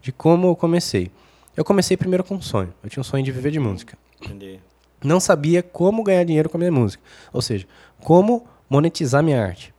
[0.00, 1.10] de como eu comecei.
[1.56, 2.74] Eu comecei primeiro com um sonho.
[2.82, 4.58] Eu tinha um sonho de viver de música Entendi.
[5.02, 7.02] não sabia como ganhar dinheiro com a minha música.
[7.32, 7.66] Ou seja,
[8.00, 9.72] como monetizar minha arte.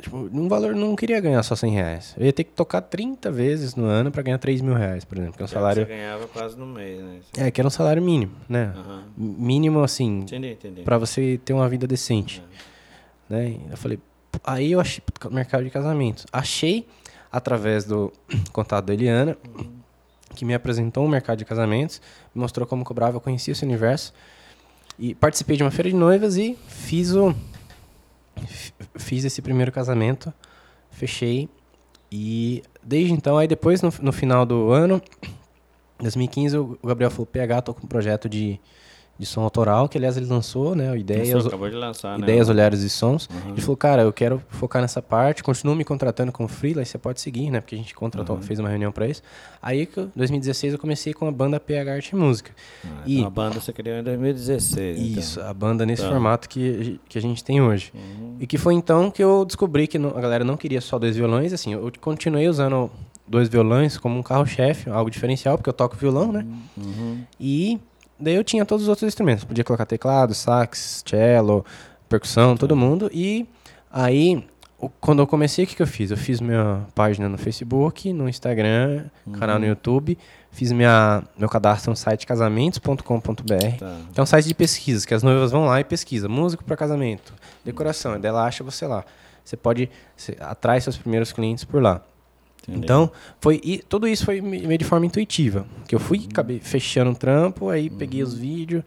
[0.00, 2.14] Tipo, um valor, não queria ganhar só 100 reais.
[2.18, 5.16] Eu ia ter que tocar 30 vezes no ano para ganhar 3 mil reais, por
[5.16, 5.36] exemplo.
[5.36, 5.86] Que é um salário.
[5.86, 7.20] Você ganhava quase no mês, né?
[7.38, 8.72] É, que era um salário mínimo, né?
[8.76, 9.04] Aham.
[9.16, 10.82] Mínimo, assim, Entendi, entendi.
[10.82, 12.42] para você ter uma vida decente.
[13.30, 13.50] Né?
[13.50, 14.00] E Eu falei,
[14.44, 16.26] aí eu achei mercado de casamentos.
[16.32, 16.86] Achei
[17.30, 18.12] através do
[18.52, 19.36] contato da Eliana,
[20.34, 22.00] que me apresentou um mercado de casamentos,
[22.34, 24.12] me mostrou como cobrava, eu conhecia esse universo.
[24.98, 27.34] E participei de uma feira de noivas e fiz o
[28.96, 30.32] fiz esse primeiro casamento,
[30.90, 31.48] fechei
[32.10, 35.02] e desde então aí depois no, no final do ano
[36.00, 38.60] 2015 o Gabriel falou, PH, tô com um projeto de,
[39.22, 42.24] de som autoral, que aliás ele lançou, né, Ideias, lançar, né?
[42.24, 43.28] Ideias, Olhares e Sons.
[43.32, 43.52] Uhum.
[43.52, 46.98] Ele falou, cara, eu quero focar nessa parte, continuo me contratando como freela, aí você
[46.98, 47.60] pode seguir, né?
[47.60, 48.42] Porque a gente contratou, Uhum.
[48.42, 49.22] fez uma reunião pra isso.
[49.62, 52.50] Aí, que eu- 2016, eu comecei com a banda PH Arte e Música.
[52.84, 54.98] Ah, E- então A banda você criou em 2016.
[55.16, 55.50] Isso, Então.
[55.50, 56.08] a banda nesse Tá.
[56.08, 57.92] formato que, que a gente tem hoje.
[57.94, 58.36] Uhum.
[58.40, 61.52] E que foi então que eu descobri que a galera não queria só dois violões,
[61.52, 62.90] assim, eu continuei usando
[63.26, 66.44] dois violões como um carro-chefe, algo diferencial, porque eu toco violão, né?
[66.76, 67.22] Uhum.
[67.40, 67.78] E
[68.22, 69.44] daí eu tinha todos os outros instrumentos.
[69.44, 71.64] Podia colocar teclado, sax, cello,
[72.08, 73.10] percussão, todo mundo.
[73.12, 73.46] E
[73.90, 74.44] aí,
[75.00, 76.10] quando eu comecei, o que, que eu fiz?
[76.10, 79.04] Eu fiz minha página no Facebook, no Instagram,
[79.38, 80.18] canal no YouTube.
[80.50, 83.02] Fiz minha, meu cadastro no site casamentos.com.br.
[83.78, 83.96] Tá.
[84.12, 86.30] Que é um site de pesquisa, que as noivas vão lá e pesquisam.
[86.30, 87.32] Músico para casamento,
[87.64, 88.16] decoração.
[88.16, 89.04] E daí ela acha você lá.
[89.44, 89.90] Você pode...
[90.16, 92.02] Você atrai seus primeiros clientes por lá.
[92.62, 92.78] Entendi.
[92.84, 95.66] Então, foi, e tudo isso foi me- meio de forma intuitiva.
[95.88, 98.84] Que eu fui, acabei fechando um trampo, aí peguei os vídeos,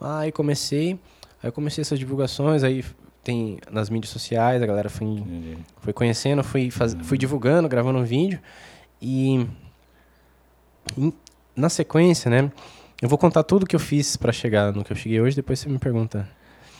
[0.00, 0.98] aí comecei,
[1.42, 2.84] aí comecei essas divulgações, aí
[3.22, 5.56] tem nas mídias sociais, a galera foi, Entendi.
[5.80, 8.38] foi conhecendo, fui, faz, fui divulgando, gravando um vídeo,
[9.00, 9.46] e
[11.56, 12.50] na sequência, né,
[13.00, 15.58] eu vou contar tudo que eu fiz para chegar no que eu cheguei hoje, depois
[15.58, 16.28] você me pergunta.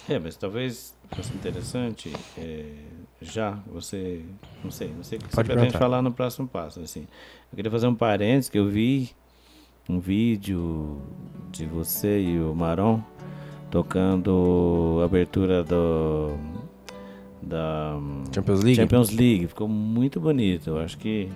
[0.09, 2.66] É, mas talvez fosse interessante é,
[3.22, 4.22] já você,
[4.62, 5.79] não sei, não sei o que você Pode pretende perguntar.
[5.79, 7.07] falar no próximo passo, assim.
[7.53, 9.11] Eu queria fazer um parênteses que eu vi
[9.88, 11.00] um vídeo
[11.53, 13.00] de você e o Maron
[13.70, 16.37] tocando a abertura do
[17.42, 17.98] da
[18.35, 18.77] Champions League?
[18.77, 20.68] Champions League, ficou muito bonito.
[20.70, 21.29] Eu acho que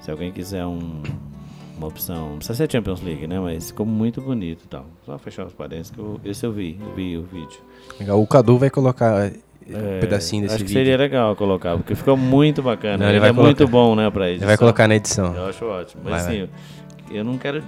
[0.00, 1.02] se alguém quiser um-
[1.78, 3.40] uma opção, não precisa ser Champions League, né?
[3.40, 4.84] Mas ficou muito bonito, tal.
[5.06, 7.58] Só fechar os parênteses que eu, esse eu vi, eu vi o vídeo.
[7.98, 9.32] Legal, O Cadu vai colocar
[9.74, 10.80] um É, pedacinho desse acho que vídeo.
[10.84, 12.98] seria legal colocar, porque ficou muito bacana.
[12.98, 13.72] Não, ele ele vai é muito colocar.
[13.72, 14.42] bom, né, pra edição.
[14.44, 15.34] Ele vai colocar na edição.
[15.34, 16.02] Eu acho ótimo.
[16.04, 16.48] Mas Vai, assim,
[17.10, 17.62] eu- eu não quero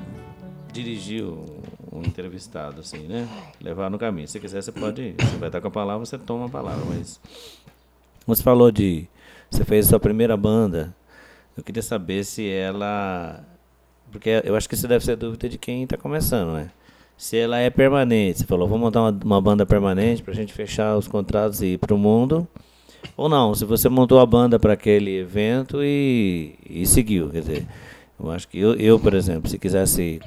[0.72, 1.44] dirigir o,
[1.90, 3.28] o entrevistado, assim, né?
[3.60, 4.26] Levar no caminho.
[4.28, 5.14] Se quiser, você pode ir.
[5.18, 6.82] Você vai estar com a palavra, você toma a palavra.
[6.86, 7.20] Mas
[8.26, 9.06] você falou de.
[9.50, 10.94] Você fez a sua primeira banda.
[11.56, 13.44] Eu queria saber se ela.
[14.10, 16.70] Porque eu acho que isso deve ser dúvida de quem está começando, né?
[17.16, 18.40] Se ela é permanente.
[18.40, 21.78] Você falou, vou montar uma, uma banda permanente pra gente fechar os contratos e ir
[21.78, 22.46] pro mundo.
[23.16, 27.28] Ou não, se você montou a banda para aquele evento e, e seguiu.
[27.30, 27.66] Quer dizer,
[28.18, 30.20] eu acho que eu, eu, por exemplo, se quisesse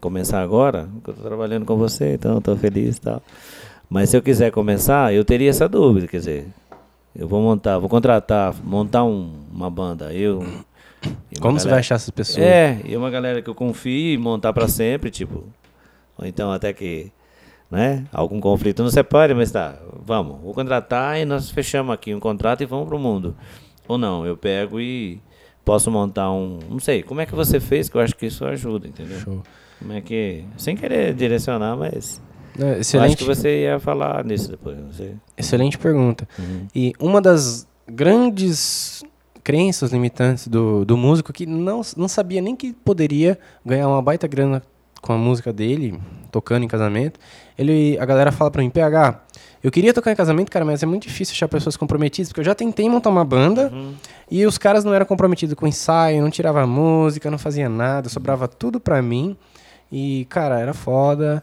[0.00, 3.22] começar agora, eu estou trabalhando com você, então estou feliz e tal.
[3.88, 6.46] Mas se eu quiser começar, eu teria essa dúvida, quer dizer,
[7.14, 10.40] eu vou montar, vou contratar, montar um- uma banda, eu.
[11.40, 12.44] Como você vai galera- achar essas pessoas?
[12.44, 15.44] é, e uma galera que eu confio e montar pra sempre, tipo.
[16.18, 17.12] Ou então até que,
[17.70, 18.04] né?
[18.12, 22.62] Algum conflito não separe, mas tá, vamos, vou contratar e nós fechamos aqui um contrato
[22.62, 23.36] e vamos pro mundo.
[23.88, 25.20] Ou não, eu pego e
[25.64, 26.58] posso montar um.
[26.70, 29.18] Não sei, como é que você fez, que eu acho que isso ajuda, entendeu?
[29.18, 29.42] Show.
[29.78, 30.44] Como é que.
[30.56, 32.22] Sem querer direcionar, mas.
[32.58, 34.78] Não, Eu acho excelente, que você ia falar nisso depois.
[35.36, 36.26] Excelente pergunta.
[36.38, 36.66] Uhum.
[36.74, 39.04] E uma das grandes
[39.44, 44.26] crenças limitantes do, do músico que não, não sabia nem que poderia ganhar uma baita
[44.26, 44.62] grana
[45.06, 45.98] com a música dele,
[46.30, 47.18] tocando em casamento.
[47.58, 49.22] Ele, a galera fala pra mim, PH,
[49.62, 52.44] eu queria tocar em casamento, cara, mas é muito difícil achar pessoas comprometidas, porque eu
[52.44, 53.72] já tentei montar uma banda
[54.30, 58.46] e os caras não eram comprometidos com ensaio, não tirava música, não fazia nada, sobrava
[58.46, 59.36] tudo pra mim.
[59.90, 61.42] E, cara, era foda.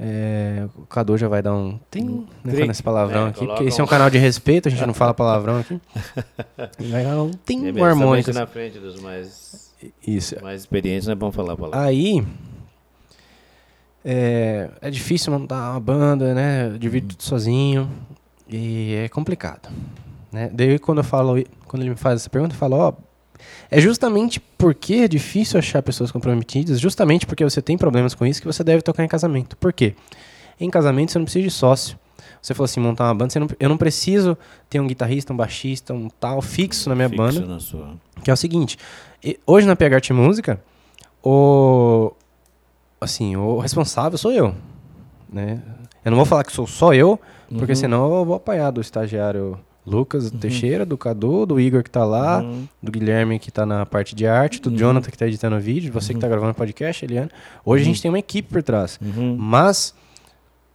[0.00, 1.78] É, o Cadu já vai dar um.
[1.90, 2.04] Tem
[2.44, 2.68] né, Trim.
[2.68, 4.94] nesse palavrão É, aqui, porque esse é um um- canal de respeito, a gente não
[4.94, 5.80] fala palavrão aqui.
[6.78, 7.30] Ele vai dar um.
[7.32, 8.32] Tem É um harmônico.
[8.32, 9.72] na frente dos mais,
[10.06, 10.36] Isso.
[10.42, 11.80] mais experientes, não é bom falar a palavra.
[11.80, 12.24] Aí.
[14.10, 16.68] É, é difícil montar uma banda, né?
[16.68, 17.90] Eu divido tudo sozinho.
[18.48, 19.68] E é complicado.
[20.32, 20.48] Né?
[20.50, 22.92] Daí quando eu falo, quando ele me faz essa pergunta, eu falo, ó.
[23.70, 28.40] É justamente porque é difícil achar pessoas comprometidas, justamente porque você tem problemas com isso,
[28.40, 29.56] que você deve tocar em casamento.
[29.58, 29.94] Por quê?
[30.58, 31.98] Em casamento você não precisa de sócio.
[32.40, 34.36] Você falou assim, montar uma banda, não- eu não preciso
[34.70, 37.46] ter um guitarrista, um baixista, um tal fixo na minha Fixo banda.
[37.46, 37.90] na sua.
[38.24, 38.78] Que é o seguinte,
[39.46, 40.60] hoje na PH Arte Música,
[41.22, 42.12] o
[43.00, 44.54] assim, o responsável sou eu,
[45.32, 45.60] né?
[46.04, 47.18] Eu não vou falar que sou só eu,
[47.56, 47.76] porque Uhum.
[47.76, 52.40] senão eu vou apanhar do estagiário Lucas Teixeira, do Cadu, do Igor que tá lá,
[52.42, 52.68] Uhum.
[52.82, 54.76] do Guilherme que tá na parte de arte, do Uhum.
[54.76, 57.30] Jonathan que tá editando o vídeo, você que tá gravando o podcast, Eliane.
[57.64, 58.98] Hoje a gente tem uma equipe por trás.
[59.02, 59.34] Uhum.
[59.38, 59.94] Mas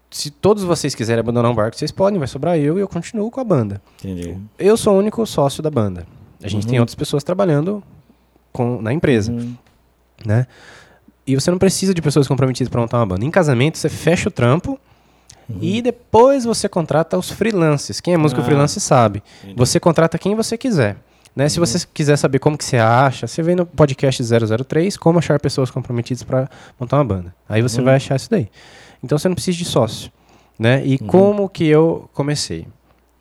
[0.09, 3.29] se todos vocês quiserem abandonar um barco, vocês podem, vai sobrar eu e eu continuo
[3.29, 3.81] com a banda.
[3.99, 4.35] Entendi.
[4.57, 6.05] Eu sou o único sócio da banda.
[6.43, 6.81] A gente tem Uhum.
[6.81, 7.83] outras pessoas trabalhando
[8.51, 9.55] com, na empresa, Uhum.
[10.25, 10.47] né?
[11.25, 13.23] E você não precisa de pessoas comprometidas para montar uma banda.
[13.25, 14.79] Em casamento, você fecha o trampo
[15.61, 17.99] e depois você contrata os freelances.
[18.01, 19.21] Quem é músico Ah, freelance sabe.
[19.43, 19.55] entendi.
[19.57, 20.97] Você contrata quem você quiser.
[21.35, 21.49] Né?
[21.49, 25.39] Se você quiser saber como que você acha, você vem no podcast 003, como achar
[25.39, 27.33] pessoas comprometidas para montar uma banda.
[27.49, 27.85] Aí você Uhum.
[27.85, 28.47] vai achar isso daí.
[29.03, 30.11] Então você não precisa de sócio.
[30.59, 30.85] Né?
[30.85, 32.67] E como que eu comecei?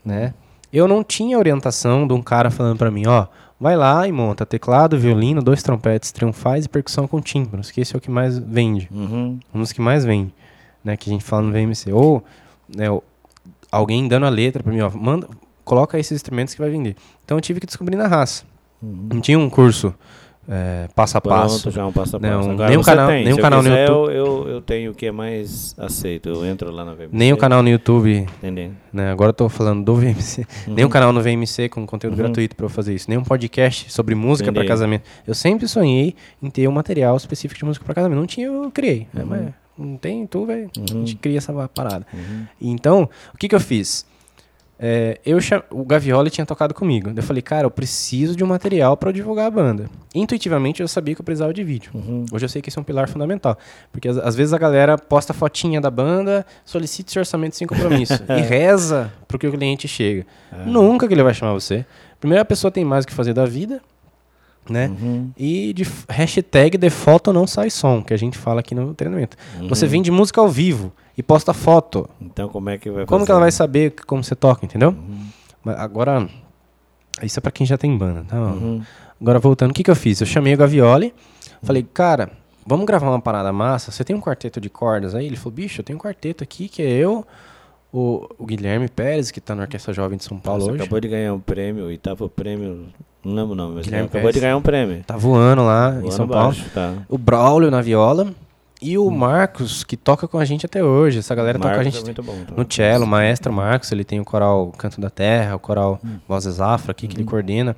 [0.04, 0.34] Né?
[0.72, 3.26] Eu não tinha orientação de um cara falando para mim, ó,
[3.62, 7.94] vai lá e monta teclado, violino, dois trompetes triunfais e percussão com tímpanos, que esse
[7.94, 9.38] é o que mais vende Uhum.
[9.54, 10.34] um dos que mais vende,
[10.84, 11.92] né, que a gente fala no VMC.
[11.92, 12.24] Ou
[12.74, 12.86] né,
[13.70, 15.28] alguém dando a letra para mim, ó, manda,
[15.64, 16.96] coloca esses instrumentos que vai vender.
[17.24, 18.44] Então eu tive que descobrir na raça.
[18.82, 19.94] Não tinha um curso
[20.48, 21.62] é, passo a passo.
[21.62, 22.50] Pronto, já um passo a Não, passo.
[22.50, 23.24] Agora nenhum canal- tem.
[23.24, 24.12] nenhum Se eu canal no quiser, YouTube.
[24.14, 26.28] Eu, eu, eu tenho o que é mais aceito.
[26.28, 27.08] Eu entro lá na VMC.
[27.12, 28.72] Nem o canal no YouTube, Entendeu?
[28.92, 29.10] né?
[29.12, 30.44] Agora eu tô falando do VMC.
[30.66, 33.08] Nem um canal no VMC com conteúdo gratuito para eu fazer isso.
[33.08, 35.04] Nem um podcast sobre música para casamento.
[35.26, 38.18] Eu sempre sonhei em ter um material específico de música para casamento.
[38.18, 39.06] Não tinha, eu criei.
[39.14, 39.24] né?
[39.26, 40.70] Mas não tem, tu, velho.
[40.76, 42.06] A gente cria essa parada.
[42.60, 44.04] Então, o que que eu fiz?
[44.84, 45.38] É, eu
[45.70, 47.12] o Gavioli tinha tocado comigo.
[47.14, 49.88] Eu falei, cara, eu preciso de um material para divulgar a banda.
[50.12, 51.92] Intuitivamente eu sabia que eu precisava de vídeo.
[52.32, 53.56] Hoje eu sei que esse é um pilar fundamental.
[53.92, 58.14] Porque às, vezes a galera posta fotinha da banda, solicita esse orçamento sem compromisso.
[58.36, 60.26] e reza pro que o cliente chega.
[60.66, 61.86] Nunca que ele vai chamar você.
[62.18, 63.80] Primeiro a pessoa tem mais o que fazer da vida,
[64.68, 64.90] né?
[65.38, 69.36] E de hashtag de foto não sai som, que a gente fala aqui no treinamento.
[69.68, 72.08] Você vende música ao vivo e posta foto.
[72.20, 73.26] Então como é que vai Como fazer?
[73.26, 74.94] que ela vai saber como você toca, entendeu?
[75.64, 76.28] Mas agora,
[77.22, 78.36] isso é pra quem já tem banda, tá?
[79.20, 80.20] Agora voltando, o que, que eu fiz?
[80.20, 81.14] Eu chamei o Gavioli,
[81.62, 82.30] falei, cara,
[82.66, 83.92] vamos gravar uma parada massa?
[83.92, 85.26] Você tem um quarteto de cordas aí?
[85.26, 87.24] Ele falou, bicho, eu tenho um quarteto aqui que é eu,
[87.92, 90.80] o, o Guilherme Pérez, que tá na Orquestra Jovem de São Paulo Você hoje.
[90.82, 92.86] acabou de ganhar um prêmio, oitavo prêmio,
[93.24, 94.34] não lembro o nome, mas Guilherme acabou Pérez.
[94.34, 95.04] de ganhar um prêmio.
[95.06, 96.46] Tá voando lá em Voando São Paulo.
[96.48, 96.94] baixo, tá.
[97.08, 98.32] O Braulio na viola
[98.82, 101.20] e o Marcos, que toca com a gente até hoje.
[101.20, 102.44] Essa galera toca com a Marcos gente é bom.
[102.44, 102.54] tá?
[102.56, 106.18] no cello, o maestro Marcos, ele tem o coral Canto da Terra, o coral Hum.
[106.28, 107.20] Vozes Afro aqui, que Uhum.
[107.22, 107.76] ele coordena.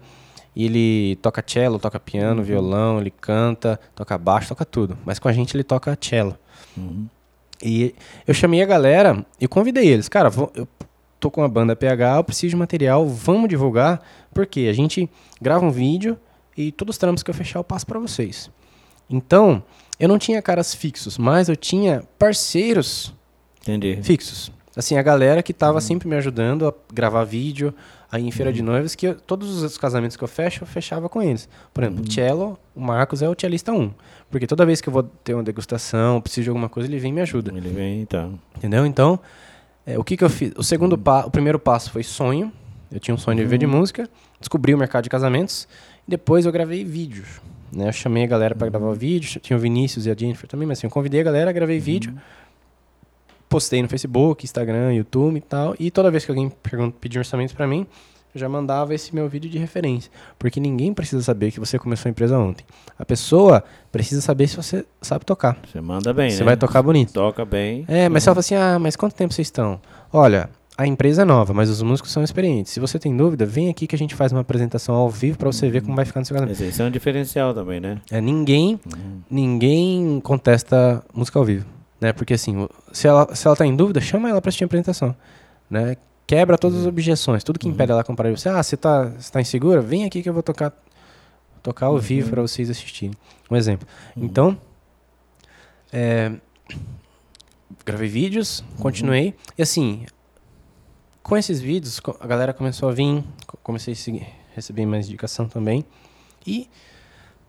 [0.56, 2.44] E ele toca cello, toca piano, Uhum.
[2.46, 4.96] violão, ele canta, toca baixo, toca tudo.
[5.04, 6.36] Mas com a gente ele toca cello.
[6.76, 7.06] Uhum.
[7.62, 7.94] E
[8.26, 10.08] eu chamei a galera e convidei eles.
[10.08, 10.66] Cara, vou- eu
[11.20, 14.00] tô com a banda PH, eu preciso de material, vamos divulgar.
[14.32, 15.08] Porque a gente
[15.40, 16.16] grava um vídeo
[16.56, 18.50] e todos os trampos que eu fechar eu passo pra vocês.
[19.10, 19.62] Então,
[19.98, 23.12] eu não tinha caras fixos, mas eu tinha parceiros
[23.62, 23.98] Entendi.
[24.02, 24.50] fixos.
[24.76, 25.58] Assim, a galera que Uhum.
[25.58, 27.72] tava sempre me ajudando a gravar vídeo,
[28.10, 31.08] aí em feira de noivas, que eu- todos os casamentos que eu fecho, eu fechava
[31.08, 31.48] com eles.
[31.72, 32.08] Por exemplo, Uhum.
[32.08, 33.92] o cello, o Marcos é o cellista 1.
[34.30, 37.10] Porque toda vez que eu vou ter uma degustação, preciso de alguma coisa, ele vem
[37.10, 37.52] e me ajuda.
[37.56, 38.28] Ele vem, tá.
[38.56, 38.84] Entendeu?
[38.84, 39.18] Então,
[39.86, 40.52] é, o que, que eu fiz?
[40.56, 42.52] O segundo pa o primeiro passo foi sonho.
[42.90, 44.08] Eu tinha um sonho de viver de música,
[44.40, 45.68] descobri o mercado de casamentos,
[46.06, 47.28] e depois eu gravei vídeos.
[47.72, 47.88] Né?
[47.88, 50.78] Eu chamei a galera para gravar vídeo, tinha o Vinícius e a Jennifer também, mas
[50.78, 52.14] assim, eu convidei a galera, gravei vídeo,
[53.48, 56.50] postei no Facebook, Instagram, YouTube e tal, e toda vez que alguém
[57.00, 57.86] pedia um orçamento para mim,
[58.34, 60.10] eu já mandava esse meu vídeo de referência.
[60.36, 62.64] Porque ninguém precisa saber que você começou a empresa ontem.
[62.98, 65.56] A pessoa precisa saber se você sabe tocar.
[65.70, 66.46] Você manda bem, Você né?
[66.46, 67.12] vai tocar bonito.
[67.12, 67.84] Toca bem.
[67.86, 69.80] É, mas se ela fala assim, ah, mas quanto tempo vocês estão?
[70.12, 72.72] Olha, a empresa é nova, mas os músicos são experientes.
[72.72, 75.50] Se você tem dúvida, vem aqui que a gente faz uma apresentação ao vivo pra
[75.50, 76.60] você ver como vai ficar no seu casamento.
[76.60, 78.00] Esse é um diferencial também, né?
[78.10, 78.80] É, ninguém,
[79.30, 81.64] ninguém contesta música ao vivo,
[82.00, 82.12] né?
[82.12, 85.14] Porque assim, se ela, se ela tá em dúvida, chama ela pra assistir a apresentação,
[85.70, 85.96] né?
[86.26, 88.48] Quebra todas as objeções, tudo que impede ela comprar de você.
[88.48, 89.80] Ah, você tá, você tá insegura?
[89.80, 90.72] Vem aqui que eu vou tocar
[91.62, 93.14] tocar ao vivo pra vocês assistirem.
[93.50, 93.88] Um exemplo.
[94.16, 94.56] Então,
[95.92, 96.32] é,
[97.86, 99.34] gravei vídeos, continuei.
[99.56, 100.04] E assim,
[101.24, 105.84] com esses vídeos, a galera começou a vir, co- comecei a receber mais indicação também.
[106.46, 106.68] E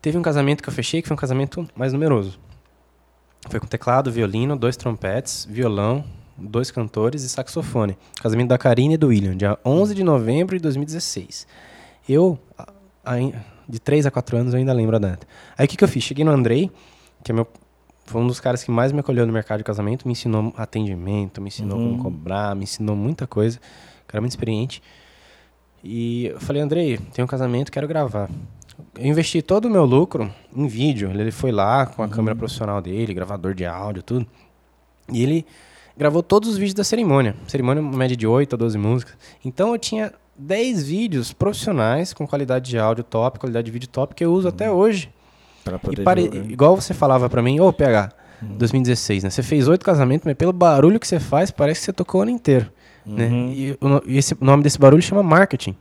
[0.02, 2.40] teve um casamento que eu fechei, que foi um casamento mais numeroso.
[3.48, 6.04] Foi com teclado, violino, dois trompetes, violão,
[6.36, 7.96] dois cantores e saxofone.
[8.20, 11.46] Casamento da Karine e do William, dia 11 de novembro de 2016.
[12.08, 12.38] Eu,
[13.68, 15.26] de 3 a 4 anos, eu ainda lembro a data.
[15.56, 16.02] Aí o que, que eu fiz?
[16.02, 16.70] Cheguei no Andrei,
[17.22, 17.46] que é meu,
[18.06, 21.40] foi um dos caras que mais me acolheu no mercado de casamento, me ensinou atendimento,
[21.40, 23.60] me ensinou como cobrar, me ensinou muita coisa.
[24.06, 24.82] Cara muito experiente.
[25.82, 28.30] E eu falei, Andrei, tem um casamento, quero gravar.
[28.98, 31.10] Eu investi todo o meu lucro em vídeo.
[31.10, 34.26] Ele foi lá com a câmera profissional dele, gravador de áudio, tudo.
[35.12, 35.46] E ele
[35.96, 37.34] gravou todos os vídeos da cerimônia.
[37.48, 39.16] Cerimônia, média de 8 a 12 músicas.
[39.44, 44.14] Então eu tinha 10 vídeos profissionais com qualidade de áudio top, qualidade de vídeo top,
[44.14, 45.10] que eu uso até hoje.
[45.70, 46.50] Pra E poder pare- divulgar.
[46.50, 48.10] igual você falava pra mim, ô PH,
[48.42, 49.30] 2016, né?
[49.30, 52.22] Você fez oito casamentos, mas pelo barulho que você faz, parece que você tocou o
[52.22, 52.70] ano inteiro.
[53.04, 53.28] Né?
[53.54, 55.74] E, o, no- e esse, o nome desse barulho chama marketing.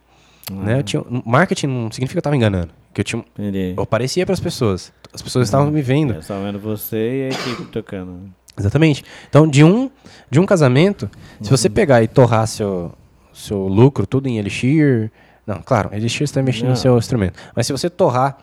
[0.52, 0.80] Né?
[0.80, 2.69] Eu tinha, marketing não significa que eu estava enganando.
[2.93, 3.74] Que eu, tinha, Entendi.
[3.76, 4.93] eu aparecia para as pessoas.
[5.13, 6.13] As pessoas estavam me vendo.
[6.13, 8.30] É, só vendo você e a equipe tocando.
[8.58, 9.04] Exatamente.
[9.28, 9.89] Então, de um,
[10.30, 11.10] de um casamento,
[11.41, 12.91] se você pegar e torrar seu,
[13.34, 15.12] seu lucro tudo em Elixir.
[15.45, 16.76] Não, claro, Elixir você está no Não.
[16.76, 17.38] seu instrumento.
[17.56, 18.38] Mas se você torrar,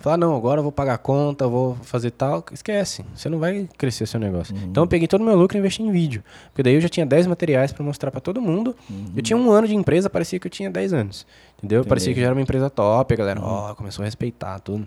[0.00, 3.04] falar, não, agora eu vou pagar a conta, vou fazer tal, esquece.
[3.14, 4.54] Você não vai crescer seu negócio.
[4.56, 6.22] Então eu peguei todo o meu lucro e investi em vídeo.
[6.48, 8.74] Porque daí eu já tinha 10 materiais para mostrar para todo mundo.
[9.16, 11.26] Eu tinha um ano de empresa, parecia que eu tinha 10 anos.
[11.58, 11.84] Entendeu?
[11.84, 14.86] Parecia que já era uma empresa top, a galera, ó, começou a respeitar tudo.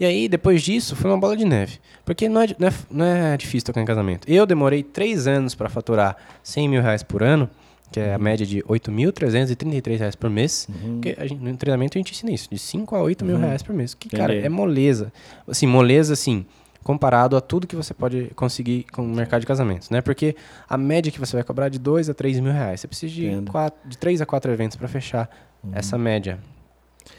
[0.00, 1.78] E aí, depois disso, foi uma bola de neve.
[2.04, 4.30] Porque não é, não é, não é difícil tocar em casamento.
[4.30, 7.50] Eu demorei três anos para faturar 100 mil reais por ano
[7.90, 10.68] que é a média de 8.333 reais por mês.
[10.68, 10.94] Uhum.
[11.00, 13.42] Porque gente- no treinamento a gente ensina isso, de 5 a 8 mil Uhum.
[13.42, 13.94] reais por mês.
[13.94, 14.46] Que, cara, Entendi.
[14.46, 15.12] é moleza.
[15.46, 16.44] Assim, moleza, assim,
[16.82, 20.00] comparado a tudo que você pode conseguir com o mercado de casamentos, né?
[20.00, 20.36] Porque
[20.68, 22.80] a média que você vai cobrar é de 2 a 3 mil reais.
[22.80, 23.50] Você precisa de, Entendo.
[23.50, 25.28] quatro, de 3 a 4 eventos para fechar
[25.72, 26.38] essa média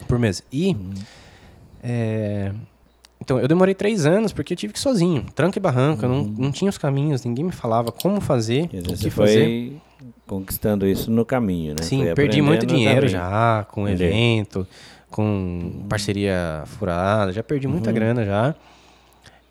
[0.06, 0.42] por mês.
[0.52, 0.94] E, Uhum.
[1.82, 2.52] é,
[3.20, 6.08] então, eu demorei 3 anos porque eu tive que ir sozinho, tranco e barranco, eu
[6.08, 6.34] não, Uhum.
[6.38, 9.44] não tinha os caminhos, ninguém me falava como fazer, o que você fazer.
[9.44, 9.76] foi
[10.26, 11.82] conquistando isso no caminho, né?
[11.82, 13.08] Sim, Foi perdi muito dinheiro também.
[13.10, 14.04] já com Entendi.
[14.04, 14.66] evento,
[15.10, 17.94] com parceria furada, já perdi muita Uhum.
[17.94, 18.54] grana já.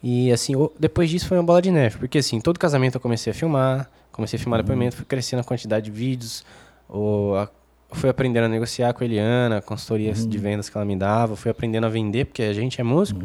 [0.01, 3.31] E assim, depois disso foi uma bola de neve, porque assim, todo casamento eu comecei
[3.31, 4.43] a filmar, comecei a Uhum.
[4.43, 6.45] filmar depoimento, fui crescendo a quantidade de vídeos,
[6.87, 7.49] o, a-
[7.91, 10.29] fui aprendendo a negociar com a Eliana, consultorias Uhum.
[10.29, 13.19] de vendas que ela me dava, fui aprendendo a vender, porque a gente é músico,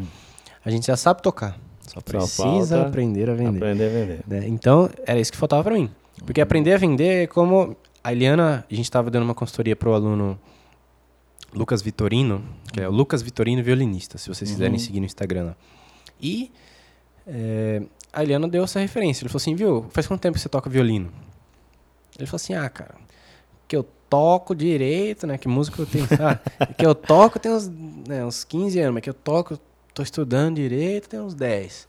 [0.65, 3.59] a gente já sabe tocar, só precisa falta aprender a vender.
[3.59, 4.21] Aprender a vender.
[4.27, 4.49] né?
[4.49, 5.91] Então, era isso que faltava pra mim.
[6.25, 9.93] Porque aprender a vender é como a Eliana, a gente estava dando uma consultoria pro
[9.95, 10.39] aluno
[11.53, 14.79] Lucas Vitorino, que é o Lucas Vitorino violinista, se vocês quiserem Uhum.
[14.79, 15.57] seguir no Instagram lá.
[16.21, 16.51] E
[17.27, 19.23] é, a Eliana deu essa referência.
[19.23, 21.11] Ele falou assim, viu, faz quanto tempo que você toca violino?
[22.19, 22.95] Ele falou assim, ah, cara,
[23.69, 27.69] que eu toco direito, né, que música eu tenho, ah, que eu toco tem uns,
[27.69, 29.59] né, uns 15 anos, mas que eu toco,
[29.95, 31.89] tô estudando direito tem uns 10.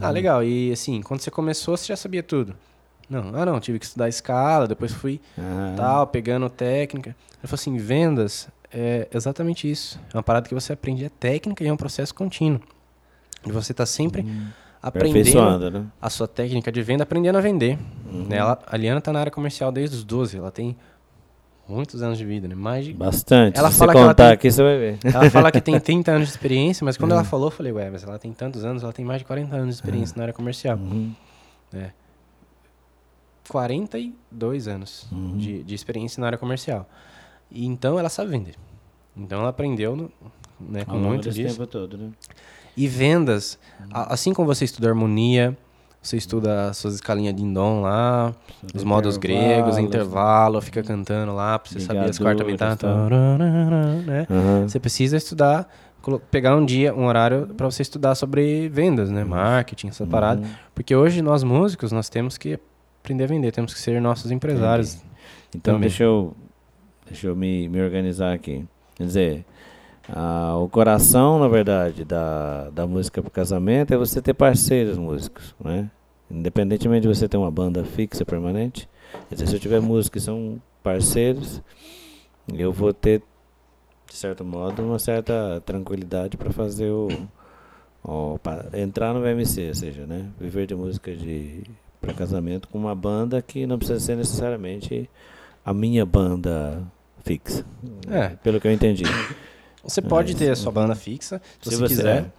[0.00, 0.12] Ah, Uhum.
[0.12, 0.44] legal.
[0.44, 2.54] E assim, quando você começou, você já sabia tudo?
[3.08, 7.10] Não, ah não, tive que estudar escala, depois fui Ah, tal, pegando técnica.
[7.10, 10.00] Ele falou assim, vendas é exatamente isso.
[10.12, 12.60] É uma parada que você aprende, é técnica e é um processo contínuo.
[13.46, 14.20] E você está sempre
[14.80, 15.86] aprendendo Aperfeiçoando, né?
[16.00, 17.78] a sua técnica de venda, aprendendo a vender.
[18.10, 18.26] Uhum.
[18.28, 18.36] Né?
[18.38, 20.76] Ela, a Liana está na área comercial desde os 12, ela tem
[21.72, 22.54] muitos anos de vida, né?
[22.54, 22.92] Mais de...
[22.92, 23.58] Bastante.
[23.58, 24.98] Ela Se fala você que ela contar tem- aqui, você vai ver.
[25.04, 27.18] Ela fala que tem 30 anos de experiência, mas quando Uhum.
[27.18, 29.54] ela falou, eu falei, ué, mas ela tem tantos anos, ela tem mais de 40
[29.56, 30.76] anos de experiência na área comercial.
[30.76, 31.12] Uhum.
[33.48, 35.36] 42 anos Uhum.
[35.36, 36.88] de, de experiência na área comercial.
[37.50, 38.54] E então ela sabe vender.
[39.16, 40.10] Então ela aprendeu no-
[40.60, 41.56] né, com muito disso.
[41.56, 42.10] tempo todo, né?
[42.76, 43.58] E vendas,
[43.90, 45.56] a- assim como você estuda harmonia,
[46.02, 48.34] você estuda as suas escalinhas de dom lá,
[48.74, 52.76] os modos gregos, intervalo, fica cantando lá pra você saber as quartas aumentar.
[52.76, 53.08] tal.
[53.08, 54.26] Né?
[54.28, 54.68] Aham.
[54.68, 55.68] Você precisa estudar,
[56.28, 59.22] pegar um dia, um horário para você estudar sobre vendas, né?
[59.22, 60.40] Marketing, essa parada.
[60.40, 60.48] Uhum.
[60.74, 62.58] Porque hoje nós músicos, nós temos que
[63.00, 65.00] aprender a vender, temos que ser nossos empresários.
[65.54, 65.88] Então, Também.
[65.88, 66.34] deixa eu,
[67.06, 68.64] deixa eu me, me organizar aqui.
[68.96, 69.44] Quer dizer,
[70.08, 75.54] ah, o coração, na verdade, da, da música para casamento é você ter parceiros músicos,
[75.62, 75.90] né?
[76.30, 78.88] Independentemente de você ter uma banda fixa, permanente.
[79.28, 81.62] Quer dizer, se eu tiver músicos que são parceiros,
[82.52, 83.22] eu vou ter,
[84.08, 87.08] de certo modo, uma certa tranquilidade para fazer o...
[88.02, 88.38] o
[88.74, 90.28] entrar no VMC, ou seja, né?
[90.40, 91.62] Viver de música de
[92.00, 95.08] para casamento com uma banda que não precisa ser necessariamente
[95.64, 96.82] a minha banda
[97.24, 97.64] fixa.
[98.10, 98.30] É.
[98.42, 99.04] Pelo que eu entendi.
[99.84, 102.30] Você pode É, ter a sua banda fixa, se, Se você, quiser.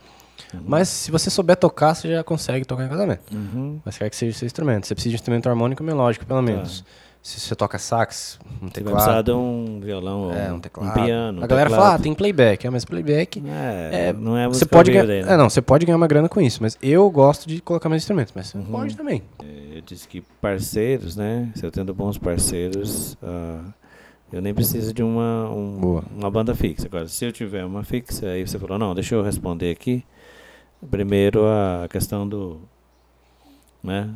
[0.53, 0.61] Uhum.
[0.65, 3.21] Mas se você souber tocar, você já consegue tocar em casamento.
[3.33, 3.79] Uhum.
[3.83, 4.85] Mas quer que seja seu instrumento.
[4.87, 6.83] Você precisa de um instrumento harmônico melódico, pelo menos.
[7.21, 9.23] Se você toca sax, um Você vai teclado.
[9.23, 10.93] de um violão, É, um um teclado.
[10.93, 11.39] piano.
[11.39, 11.81] um a galera teclado.
[11.89, 12.67] fala, ah, tem playback.
[12.67, 13.41] É, mas playback.
[13.47, 15.07] É, É, não é Você pode ganhar.
[15.07, 15.33] daí, né?
[15.33, 18.01] É, não, você pode ganhar uma grana com isso, mas eu gosto de colocar meus
[18.01, 18.33] instrumentos.
[18.35, 18.65] Mas você Uhum.
[18.65, 19.23] pode também.
[19.73, 21.49] Eu disse que parceiros, né?
[21.55, 23.61] Se eu tendo bons parceiros, ah,
[24.33, 26.87] eu nem preciso de uma, um- uma banda fixa.
[26.87, 30.03] Agora, se eu tiver uma fixa, aí você falou, não, deixa eu responder aqui.
[30.89, 32.59] Primeiro a questão do.
[33.83, 34.09] Né?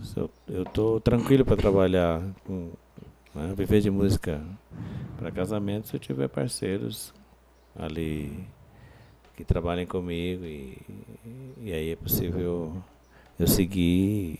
[0.47, 2.71] Eu, tô tranquilo para trabalhar, com,
[3.35, 3.53] né?
[3.55, 4.41] viver de música
[5.17, 7.13] para casamento se eu tiver parceiros
[7.77, 8.31] ali
[9.35, 10.77] que trabalhem comigo e,
[11.61, 12.81] e aí é possível
[13.39, 14.37] eu seguir.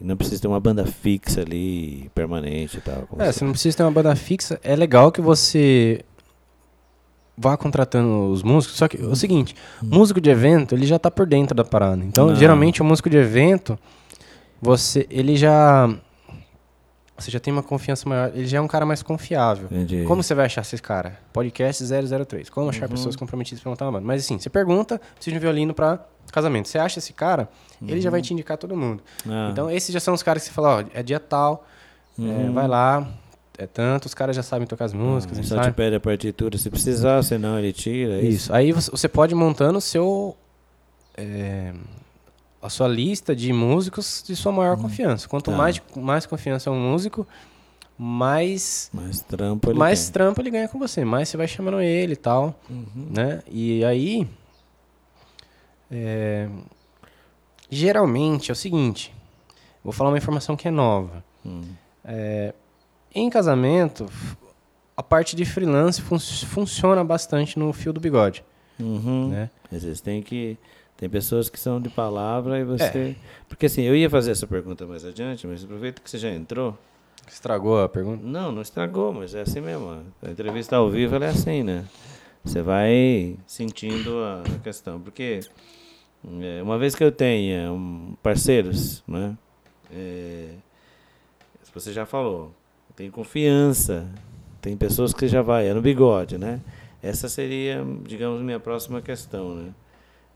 [0.00, 3.06] e Não precisa ter uma banda fixa ali, permanente e tal.
[3.18, 4.58] É, você- não precisa ter uma banda fixa.
[4.64, 6.02] É legal que você
[7.36, 8.76] vá contratando os músicos.
[8.76, 12.04] Só que é o seguinte, músico de evento, ele já tá por dentro da parada.
[12.04, 12.34] Então, Não.
[12.36, 13.78] geralmente, o músico de evento,
[14.60, 15.88] você, ele já...
[17.18, 18.32] Você já tem uma confiança maior.
[18.34, 19.66] Ele já é um cara mais confiável.
[19.70, 20.04] Entendi.
[20.06, 21.18] Como você vai achar esse cara?
[21.34, 22.48] Podcast 003.
[22.48, 22.92] Como achar Uhum.
[22.92, 24.06] pessoas comprometidas para montar uma banda?
[24.06, 25.98] Mas assim, você pergunta, precisa de um violino para
[26.32, 26.68] casamento.
[26.68, 27.48] Você acha esse cara,
[27.82, 29.02] ele já vai te indicar todo mundo.
[29.28, 31.66] Ah, Então, esses já são os caras que você fala, ó, é dia tal,
[32.18, 32.52] é, uhum.
[32.52, 33.08] vai lá,
[33.58, 35.68] é tanto, os caras já sabem tocar as músicas, gente só sabe.
[35.68, 38.14] te pede a partitura se precisar, senão ele tira.
[38.14, 38.52] é Isso.
[38.52, 40.36] Aí você pode ir montando o seu.
[41.16, 41.72] é,
[42.62, 45.26] a sua lista de músicos de sua maior confiança.
[45.28, 45.56] Quanto Tá.
[45.56, 47.26] mais, mais confiança um músico,
[47.98, 50.12] mais, Mais trampo ele mais tem.
[50.12, 51.04] trampo ele ganha com você.
[51.04, 52.54] Mais você vai chamando ele e tal.
[52.68, 52.86] Uhum.
[53.10, 53.42] né?
[53.50, 54.26] E aí,
[55.90, 56.48] é,
[57.70, 59.14] geralmente é o seguinte,
[59.82, 61.24] vou falar uma informação que é nova.
[61.44, 61.62] Hum.
[62.04, 62.54] É,
[63.14, 64.06] Em casamento,
[64.96, 68.44] a parte de freelance fun funciona bastante no fio do bigode.
[68.78, 69.28] Uhum.
[69.28, 69.50] Né?
[69.72, 70.56] Às vezes tem que.
[70.96, 73.16] Tem pessoas que são de palavra e você.
[73.48, 76.76] Porque assim, eu ia fazer essa pergunta mais adiante, mas aproveita que você já entrou.
[77.26, 78.22] Estragou a pergunta?
[78.26, 80.02] Não, não estragou, mas é assim mesmo.
[80.22, 81.86] A entrevista ao vivo é assim, né?
[82.44, 85.00] Você vai sentindo a questão.
[85.00, 85.40] Porque
[86.40, 89.36] é, uma vez que eu tenha um, parceiros, né?
[89.90, 90.54] É,
[91.74, 92.52] você já falou,
[92.96, 94.08] tem confiança,
[94.60, 96.60] tem pessoas que já vai, é no bigode, né?
[97.02, 99.74] Essa seria, digamos, minha próxima questão, né?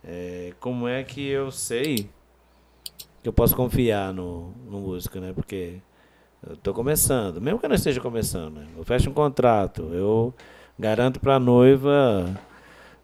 [0.03, 2.09] É, como é que eu sei
[3.23, 5.33] que eu posso confiar no, no músico, né?
[5.35, 5.81] Porque
[6.47, 8.67] eu estou começando, mesmo que eu não esteja começando, né?
[8.77, 10.33] eu fecho um contrato, eu
[10.79, 12.39] garanto para a noiva,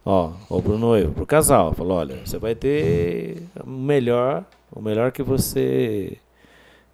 [0.05, 5.11] ó, o noivo, para o casal, falo, olha, você vai ter o melhor, o melhor
[5.11, 6.17] que você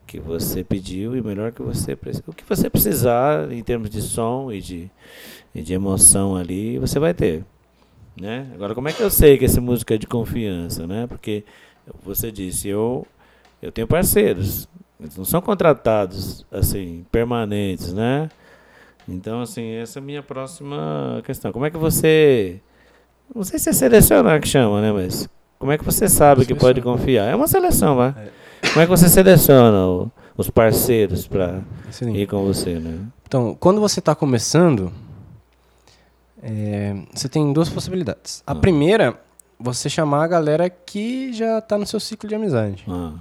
[0.05, 4.01] que você pediu e o melhor que você o que você precisar em termos de
[4.01, 4.89] som e de,
[5.53, 7.43] e de emoção ali, você vai ter,
[8.19, 8.49] né?
[8.55, 11.07] Agora, como é que eu sei que esse músico é de confiança, né?
[11.07, 11.43] Porque
[12.03, 13.05] você disse, eu
[13.61, 18.29] eu tenho parceiros, eles não são contratados assim permanentes, né?
[19.07, 21.51] Então, assim, essa é a minha próxima questão.
[21.51, 22.61] Como é que você
[23.35, 25.27] não sei se é selecionar que chama, né, mas
[25.59, 27.25] como é que você sabe que pode confiar?
[27.31, 28.13] É uma seleção, vai.
[28.73, 31.61] Como é que você seleciona o- os parceiros para
[32.13, 32.99] ir com você, né?
[33.27, 34.91] Então, quando você está começando,
[36.41, 38.43] é, você tem duas possibilidades.
[38.45, 38.55] A Ah.
[38.55, 39.19] primeira,
[39.59, 42.83] você chamar a galera que já está no seu ciclo de amizade.
[42.87, 43.13] Ah,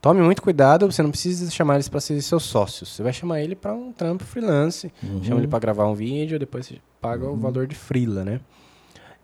[0.00, 2.88] Tome muito cuidado, você não precisa chamar eles para serem seus sócios.
[2.88, 5.22] Você vai chamar ele para um trampo freelance, uhum.
[5.22, 8.40] chama ele para gravar um vídeo, depois você paga o valor de freela, né?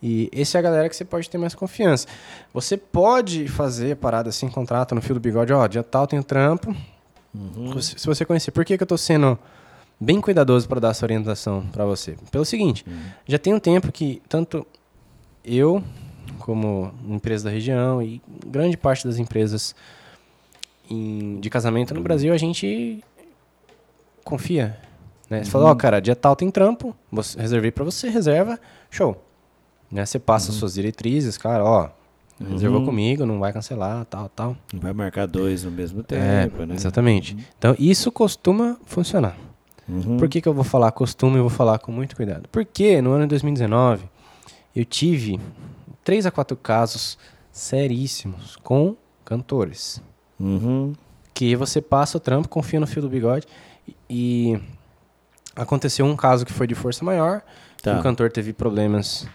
[0.02, 2.06] E essa é a galera que você pode ter mais confiança.
[2.52, 6.18] Você pode fazer a parada assim, contrato no fio do bigode, ó, dia tal tem
[6.18, 6.74] um trampo,
[7.34, 7.80] Uhum.
[7.82, 9.38] se se você conhecer, por que, que eu tô sendo
[10.00, 12.16] bem cuidadoso para dar essa orientação para você?
[12.30, 12.98] Pelo seguinte, Uhum.
[13.26, 14.66] já tem um tempo que tanto
[15.44, 15.82] eu,
[16.38, 19.74] como empresa da região e grande parte das empresas
[20.90, 23.02] em- de casamento no Brasil, a gente
[24.24, 24.78] confia.
[25.28, 25.42] Né?
[25.44, 26.94] Você fala, ó, cara, dia tal tem trampo,
[27.36, 28.58] reservei para você, reserva,
[28.90, 29.22] show.
[29.90, 30.04] Né?
[30.04, 31.88] Você passa as suas diretrizes, cara, ó,
[32.40, 32.86] reservou Uhum.
[32.86, 34.56] comigo, não vai cancelar, tal, tal.
[34.74, 36.74] Vai marcar dois no mesmo É, tempo, né?
[36.74, 37.36] exatamente.
[37.58, 39.36] Então, isso costuma funcionar.
[39.88, 40.16] Uhum.
[40.16, 42.48] Por que, que eu vou falar costume e vou falar com muito cuidado?
[42.50, 44.04] Porque no ano de 2019
[44.74, 45.40] eu tive
[46.02, 47.16] três a quatro casos
[47.52, 50.02] seríssimos com cantores.
[50.38, 50.92] Uhum.
[51.32, 53.46] Que você passa o trampo, confia no fio do bigode
[54.10, 54.58] e,
[55.54, 57.42] aconteceu um caso que foi de força maior.
[57.76, 57.98] que Tá.
[57.98, 59.26] O cantor teve problemas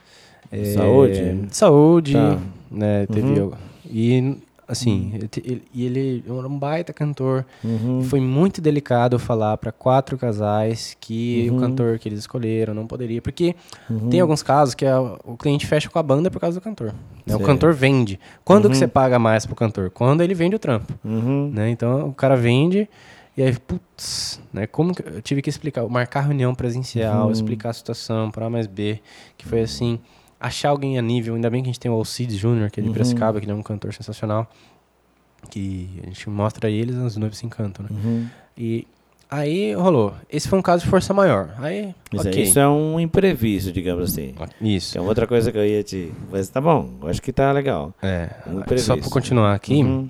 [0.51, 1.33] eh, Saúde?
[1.47, 2.37] de saúde, Tá.
[2.69, 3.05] né?
[3.07, 3.51] Teve Uhum.
[3.89, 4.37] e
[4.67, 7.45] assim ele, te- ele- ele era um baita cantor.
[7.63, 8.03] Uhum.
[8.03, 11.57] Foi muito delicado falar para quatro casais que Uhum.
[11.57, 13.53] o cantor que eles escolheram não poderia, porque
[13.89, 14.09] Uhum.
[14.09, 16.93] tem alguns casos que a- o cliente fecha com a banda por causa do cantor.
[17.25, 17.35] né?
[17.35, 18.19] O cantor vende.
[18.43, 18.79] Quando que Uhum.
[18.79, 19.89] você paga mais pro cantor?
[19.91, 21.51] Quando ele vende o trampo, Uhum.
[21.53, 21.69] né?
[21.69, 22.89] Então o cara vende
[23.37, 24.65] e aí, putz, né?
[24.67, 27.31] Como que eu tive que explicar, marcar reunião presencial, Uhum.
[27.31, 28.99] explicar a situação para A mais B,
[29.37, 29.99] que foi assim,
[30.41, 32.83] achar alguém a nível, ainda bem que a gente tem o Alcides Júnior, que é
[32.83, 32.93] de Uhum.
[32.93, 34.49] Piracicaba, que ele é um cantor sensacional,
[35.49, 37.91] que a gente mostra eles, os noivos se encantam, né?
[38.03, 38.27] Uhum.
[38.57, 38.87] E
[39.29, 40.13] aí rolou.
[40.29, 41.53] Esse foi um caso de força maior.
[41.59, 42.43] Aí, Mas é, ok.
[42.43, 44.33] Isso é um imprevisto, digamos assim.
[44.59, 44.97] Isso.
[44.97, 46.11] É outra coisa que eu ia te.
[46.31, 47.93] Mas tá bom, acho que tá legal.
[48.01, 48.29] É.
[48.47, 48.97] Um Só imprevisto.
[48.97, 49.75] pra continuar aqui.
[49.83, 50.09] Uhum.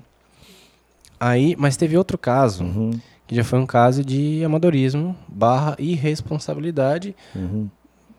[1.20, 2.90] Aí, mas teve outro caso, Uhum.
[3.26, 7.68] que já foi um caso de amadorismo, barra irresponsabilidade, Uhum.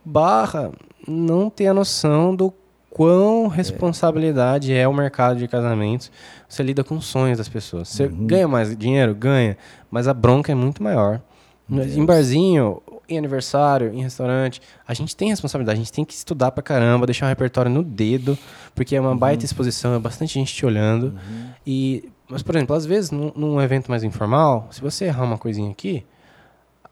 [0.05, 0.71] Barra
[1.07, 2.53] não ter a noção do
[2.89, 6.11] quão responsabilidade é o mercado de casamentos.
[6.47, 7.89] Você lida com os sonhos das pessoas.
[7.89, 8.27] Você Uhum.
[8.27, 9.15] ganha mais dinheiro?
[9.15, 9.57] Ganha.
[9.89, 11.19] Mas a bronca é muito maior.
[11.67, 11.95] Deus.
[11.97, 15.77] Em barzinho, em aniversário, em restaurante, a gente tem responsabilidade.
[15.79, 18.37] A gente tem que estudar pra caramba, deixar um repertório no dedo,
[18.75, 21.05] porque é uma baita exposição, é bastante gente te olhando.
[21.07, 21.45] Uhum.
[21.65, 25.37] E, mas, por exemplo, às vezes, num, num evento mais informal, se você errar uma
[25.37, 26.05] coisinha aqui,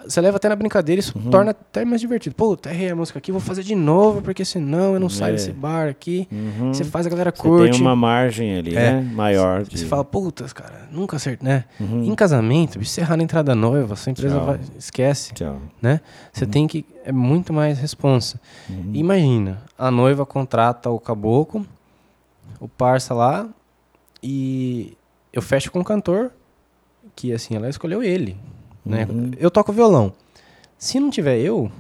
[0.06, 1.30] você leva até na brincadeira e isso Uhum.
[1.30, 2.36] torna até mais divertido.
[2.36, 5.36] Pô, errei a música aqui, vou fazer de novo, porque senão eu não saio É.
[5.36, 6.28] desse bar aqui.
[6.32, 6.74] Uhum.
[6.74, 7.72] Você faz a galera Você curte.
[7.74, 8.94] tem uma margem ali, É.
[8.94, 9.12] né?
[9.14, 9.64] Maior.
[9.64, 9.78] De...
[9.78, 11.66] Você fala, putas, cara, nunca acertei, né?
[11.80, 12.04] Uhum.
[12.04, 15.60] Em casamento, você errar na entrada da noiva, sua empresa vai, esquece, Tchau.
[15.82, 16.02] né?
[16.34, 18.40] Você tem que, é muito mais responsa.
[18.70, 18.92] Uhum.
[18.94, 21.66] Imagina, a noiva contrata o caboclo,
[22.60, 23.48] o parça lá,
[24.24, 24.96] e
[25.34, 26.32] eu fecho com o cantor,
[27.16, 28.38] que assim, ela escolheu ele.
[28.86, 29.08] Né?
[29.10, 29.32] Uhum.
[29.40, 30.12] Eu toco violão.
[30.78, 31.72] Se não tiver eu,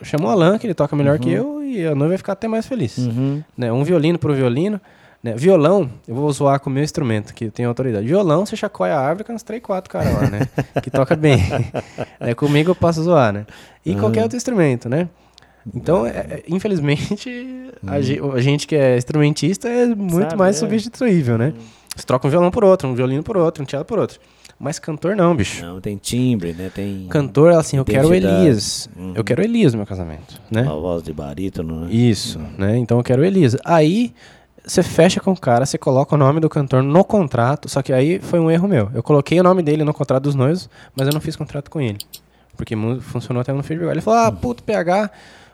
[0.00, 2.32] eu chamo o Alan, que ele toca melhor que eu, e a noiva vai ficar
[2.34, 2.96] até mais feliz.
[2.98, 3.42] Uhum.
[3.56, 3.72] Né?
[3.72, 4.80] Um violino pro violino.
[5.22, 5.34] Né?
[5.34, 8.06] Violão, eu vou zoar com o meu instrumento, que eu tenho autoridade.
[8.06, 10.40] Violão, você chacoalha a árvore com uns 3, 4 caras lá, né?
[10.82, 11.40] que toca bem.
[12.20, 13.46] é, comigo eu posso zoar, né?
[13.84, 13.98] E Uhum.
[14.00, 15.08] qualquer outro instrumento, né?
[15.74, 17.28] Então, é- é- infelizmente,
[17.84, 20.20] a, ge- a gente que é instrumentista é muito Uhum.
[20.22, 20.58] Sabe, mais é.
[20.60, 21.52] substituível, né?
[21.96, 24.20] Você troca um violão por outro, um violino por outro, um cello por outro.
[24.58, 25.62] Mas cantor não, bicho.
[25.62, 26.70] Não, tem timbre, né?
[26.74, 28.14] Tem Cantor, assim, eu quero.
[28.14, 28.88] Elias.
[28.96, 29.12] Uhum.
[29.14, 30.62] Eu quero Elias no meu casamento, né?
[30.62, 31.92] uma voz de barítono, né?
[31.92, 32.78] Isso, né?
[32.78, 33.56] Então eu quero Elias.
[33.64, 34.14] Aí
[34.64, 37.92] você fecha com o cara, você coloca o nome do cantor no contrato, só que
[37.92, 38.90] aí foi um erro meu.
[38.94, 41.80] Eu coloquei o nome dele no contrato dos noivos, mas eu não fiz contrato com
[41.80, 41.98] ele.
[42.56, 43.90] Porque funcionou até no feedback.
[43.90, 45.10] Ele falou: ah, puto, PH,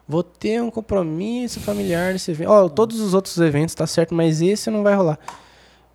[0.09, 2.51] vou ter um compromisso familiar nesse evento.
[2.51, 5.19] Ó, todos os outros eventos tá certo, mas esse não vai rolar.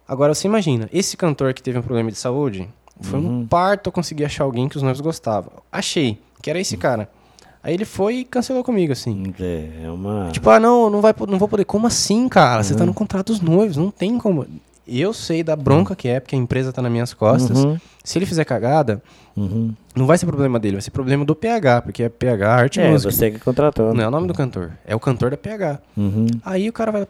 [0.07, 2.69] Agora você imagina, esse cantor que teve um problema de saúde,
[3.01, 5.51] foi um parto eu conseguir achar alguém que os noivos gostavam.
[5.71, 7.09] Achei, que era esse cara.
[7.63, 9.33] Aí ele foi e cancelou comigo, assim.
[9.39, 10.29] É, é uma.
[10.31, 11.65] Tipo, ah, não, não, vai, não vou poder.
[11.65, 12.63] Como assim, cara?
[12.63, 14.45] Você tá no contrato dos noivos, não tem como.
[14.87, 17.61] Eu sei da bronca que é, porque a empresa tá nas minhas costas.
[17.65, 19.03] Uhum, Se ele fizer cagada,
[19.35, 19.73] uhum.
[19.93, 22.83] não vai ser problema dele, vai ser problema do PH, porque é PH, arte e
[22.83, 23.11] É, música.
[23.11, 23.93] você que contratou.
[23.93, 25.79] Não é o nome do cantor, é o cantor da PH.
[25.97, 26.27] Uhum.
[26.45, 27.07] Aí o cara vai.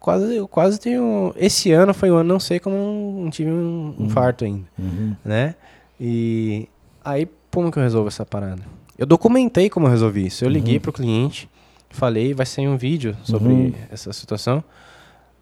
[0.00, 1.32] Quase, eu quase tenho.
[1.36, 5.14] Esse ano foi o ano, não sei como não tive um infarto ainda, Uhum.
[5.24, 5.54] né?
[6.00, 6.66] E
[7.04, 8.62] aí, como que eu resolvo essa parada?
[8.96, 10.42] Eu documentei como eu resolvi isso.
[10.44, 11.48] Eu liguei pro cliente,
[11.90, 13.72] falei, vai sair um vídeo sobre Uhum.
[13.90, 14.64] essa situação.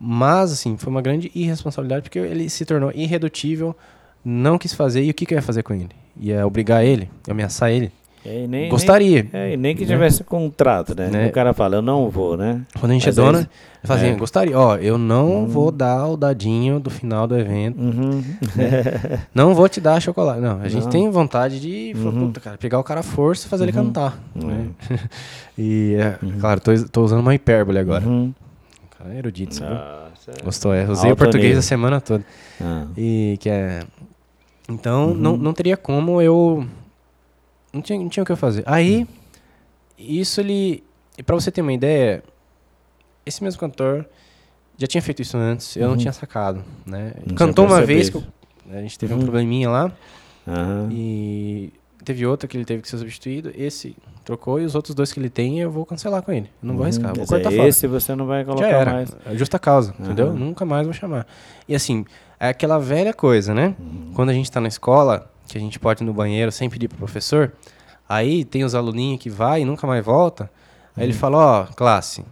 [0.01, 3.77] Mas, assim, foi uma grande irresponsabilidade porque ele se tornou irredutível,
[4.25, 5.03] não quis fazer.
[5.05, 5.91] E o que, que eu ia fazer com ele?
[6.21, 7.09] Ia obrigar ele?
[7.27, 7.93] Ia ameaçar ele?
[8.31, 9.27] É, nem, Gostaria.
[9.33, 9.93] Nem, é, e nem que né?
[9.95, 11.09] tivesse contrato, né?
[11.09, 11.27] Né?
[11.29, 12.61] O cara fala, eu não vou, né?
[12.79, 13.49] Quando a gente Às é dona, vezes-
[13.85, 14.15] fala assim, é.
[14.17, 14.59] gostaria.
[14.59, 17.81] Ó, eu não vou dar o dadinho do final do evento.
[17.81, 18.23] Uhum.
[19.35, 20.41] Não vou te dar chocolate.
[20.41, 20.91] Não, a gente Não.
[20.91, 22.33] tem vontade de Uhum.
[22.33, 24.19] cara, pegar o cara à força e fazer ele cantar.
[24.35, 24.67] né?
[24.91, 24.99] Uhum.
[25.61, 28.05] E, é, claro, tô, tô usando uma hipérbole agora.
[28.07, 28.33] Uhum.
[28.97, 29.75] Cara, é erudito, sabe?
[29.75, 30.45] Nossa.
[30.45, 30.89] Gostou, é.
[30.89, 31.59] Usei o português nível.
[31.59, 32.25] a semana toda.
[32.61, 32.85] Ah.
[32.97, 33.81] E que é.
[34.69, 35.15] Então, Uhum.
[35.15, 36.65] não, não teria como eu.
[37.79, 38.65] Não tinha, não tinha o que eu fazer.
[38.67, 39.07] Aí,
[39.97, 40.83] isso ele.
[41.17, 42.23] E pra você ter uma ideia,
[43.25, 44.05] esse mesmo cantor
[44.77, 45.97] já tinha feito isso antes, eu não Uhum.
[45.97, 46.65] tinha sacado.
[46.85, 47.13] Né?
[47.27, 48.23] Não Cantou uma vez eu-
[48.73, 49.23] a gente teve um Uhum.
[49.23, 49.93] probleminha lá
[50.47, 50.89] Aham.
[50.93, 51.73] e
[52.05, 53.53] teve outra que ele teve que ser substituído.
[53.57, 56.51] Esse trocou e os outros dois que ele tem eu vou cancelar com ele.
[56.63, 57.15] Não vou arriscar, Uhum.
[57.15, 57.69] vou Quer dizer, cortar fora.
[57.69, 58.93] Esse você não vai Já colocar era.
[58.93, 59.17] mais.
[59.25, 60.33] É Justa causa, entendeu?
[60.33, 61.27] Nunca mais vou chamar.
[61.69, 62.05] E assim,
[62.41, 63.75] é aquela velha coisa, né?
[63.79, 64.13] Uhum.
[64.15, 66.89] Quando a gente tá na escola, que a gente pode ir no banheiro sem pedir
[66.89, 67.53] pro professor,
[68.09, 70.51] aí tem os aluninhos que vai e nunca mais volta.
[70.97, 72.25] Aí ele fala, ó, classe,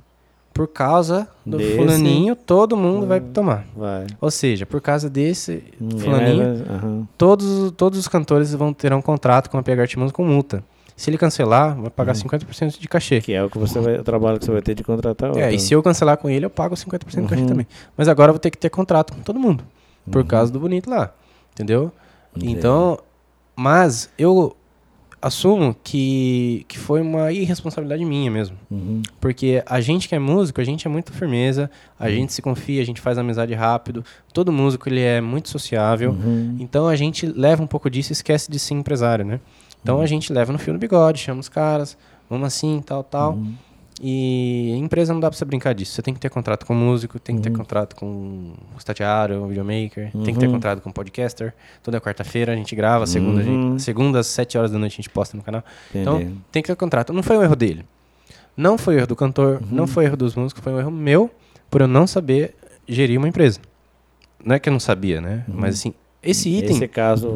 [0.53, 1.63] por causa do Uhum.
[1.63, 3.65] Desse- fulaninho, todo mundo vai tomar.
[3.77, 4.07] Vai.
[4.21, 5.63] Ou seja, por causa desse
[5.99, 7.09] fulaninho, aham.
[7.19, 10.65] todos, todos os cantores vão ter um contrato com a PH Música com multa.
[10.97, 13.21] Se ele cancelar, vai pagar 50% de cachê.
[13.21, 15.45] Que é o que você vai, o trabalho que você vai ter de contratar outro.
[15.45, 17.47] É, e se eu cancelar com ele, eu pago 50% do cachê Uhum.
[17.49, 17.67] também.
[17.95, 19.63] Mas agora eu vou ter que ter contrato com todo mundo.
[20.11, 20.27] Por Uhum.
[20.27, 21.13] causa do bonito lá.
[21.53, 21.93] Entendeu?
[22.35, 22.53] Entendi.
[22.53, 22.99] Então,
[23.57, 24.55] mas eu
[25.21, 28.57] assumo que, que foi uma irresponsabilidade minha mesmo.
[28.71, 29.03] Uhum.
[29.21, 32.81] Porque a gente que é músico, a gente é muito firmeza, a gente se confia,
[32.83, 34.05] a gente faz amizade rápido.
[34.33, 36.11] Todo músico ele é muito sociável.
[36.11, 36.57] Uhum.
[36.61, 39.41] Então a gente leva um pouco disso e esquece de ser empresário, né?
[39.83, 41.97] Então a gente leva no fio do bigode, chama os caras,
[42.29, 43.39] vamos assim, tal, tal.
[44.01, 44.07] Uhum.
[44.07, 45.93] E empresa não dá pra você brincar disso.
[45.93, 47.57] Você tem que ter contrato com músico, tem que ter Uhum.
[47.57, 50.53] contrato com estagiário, videomaker, tem que ter Uhum.
[50.53, 51.55] contrato com podcaster.
[51.83, 53.71] Toda quarta-feira a gente grava, segunda, Uhum.
[53.73, 55.65] gente, segunda às 7 horas da noite a gente posta no canal.
[55.95, 56.19] Então
[56.53, 57.13] tem que ter contrato.
[57.13, 57.85] Não foi um erro dele.
[58.57, 59.69] Não foi erro do cantor, Uhum.
[59.71, 61.31] não foi erro dos músicos, foi um erro meu
[61.71, 62.55] por eu não saber
[62.89, 63.61] gerir uma empresa.
[64.45, 65.45] Não é que eu não sabia, né?
[65.49, 65.93] Mas assim,
[66.23, 66.77] esse item Uhum.
[66.77, 67.27] Esse caso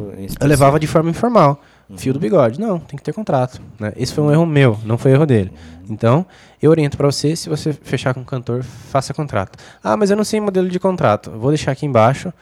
[0.40, 1.60] eu levava de forma informal.
[1.96, 2.60] Fio do bigode.
[2.60, 3.60] Não, tem que ter contrato.
[3.78, 3.92] Né?
[3.96, 5.52] Esse foi um erro meu, não foi erro dele.
[5.88, 6.24] Então,
[6.62, 9.58] eu oriento pra você, se você fechar com um cantor, faça contrato.
[9.82, 11.30] Ah, mas eu não sei modelo de contrato.
[11.32, 12.32] Vou deixar aqui embaixo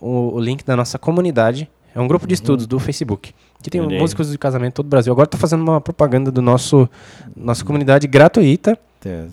[0.00, 1.70] o, o link da nossa comunidade.
[1.94, 3.32] É um grupo de estudos do Facebook.
[3.62, 3.98] Que tem Olhei.
[3.98, 5.12] músicos de casamento em todo o Brasil.
[5.12, 6.88] Agora tô fazendo uma propaganda do nosso
[7.36, 8.76] nossa comunidade gratuita,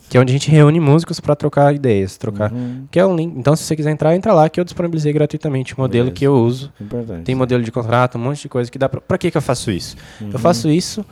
[0.09, 2.51] que é onde a gente reúne músicos para trocar ideias, trocar.
[2.51, 2.85] Uhum.
[2.91, 3.33] Que é um link.
[3.37, 6.15] Então, se você quiser entrar, entra lá que eu disponibilizei gratuitamente o modelo Beleza.
[6.15, 6.71] que eu uso.
[6.79, 7.23] Importante.
[7.23, 9.01] Tem modelo de contrato, um monte de coisa que dá pra.
[9.01, 9.95] Pra que, que eu faço isso?
[10.21, 10.29] Uhum.
[10.33, 11.03] Eu faço isso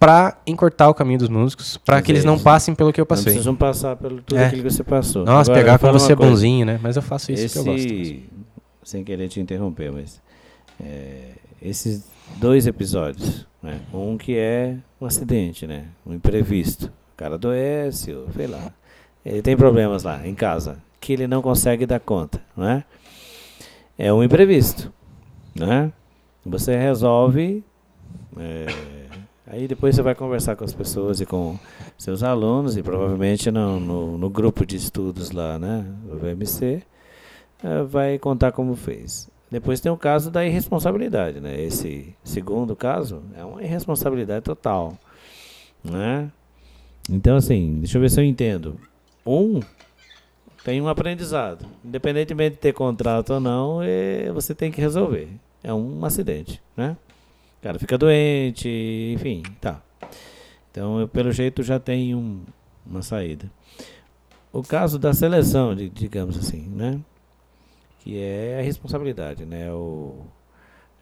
[0.00, 3.06] pra encurtar o caminho dos músicos, pra que eles não passem pelo que eu Não
[3.06, 3.24] passei.
[3.26, 4.46] precisam passar pelo tudo É.
[4.46, 5.24] aquilo que você passou.
[5.24, 6.30] Nossa, Agora, pegar com você coisa.
[6.30, 6.78] bonzinho, né?
[6.82, 7.88] Mas eu faço isso Esse, que eu gosto.
[7.88, 8.22] mesmo.
[8.82, 10.20] sem querer te interromper, mas
[10.80, 12.04] é, esses
[12.36, 13.80] dois episódios, né?
[13.92, 15.86] um que é um acidente, né?
[16.06, 18.72] um imprevisto, o cara adoece, ou sei lá,
[19.24, 22.84] ele tem problemas lá em casa que ele não consegue dar conta, não é?
[23.98, 24.92] É um imprevisto,
[25.54, 25.92] né?
[26.44, 27.62] Você resolve
[28.38, 28.66] é,
[29.46, 31.58] Aí depois você vai conversar com as pessoas e com
[31.98, 36.82] seus alunos, e provavelmente no, no, no grupo de estudos lá, né, do VMC,
[37.62, 39.28] eh, vai contar como fez.
[39.54, 41.62] Depois tem o caso da irresponsabilidade, né?
[41.62, 44.98] Esse segundo caso é uma irresponsabilidade total,
[45.84, 46.28] né?
[47.08, 48.76] Então, assim, deixa eu ver se eu entendo.
[49.24, 49.60] Um
[50.64, 51.64] tem um aprendizado.
[51.84, 55.28] Independentemente de ter contrato ou não, é, você tem que resolver.
[55.62, 56.96] É um acidente, né?
[57.60, 58.68] O cara fica doente,
[59.14, 59.80] enfim, tá.
[60.72, 62.40] Então, eu, pelo jeito, já tenho um,
[62.84, 63.48] uma saída.
[64.52, 66.98] O caso da seleção, digamos assim, né?
[68.04, 69.72] Que é a responsabilidade, né?
[69.72, 70.26] O,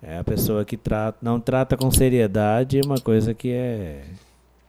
[0.01, 4.05] é a pessoa que trata, não trata com seriedade uma coisa que é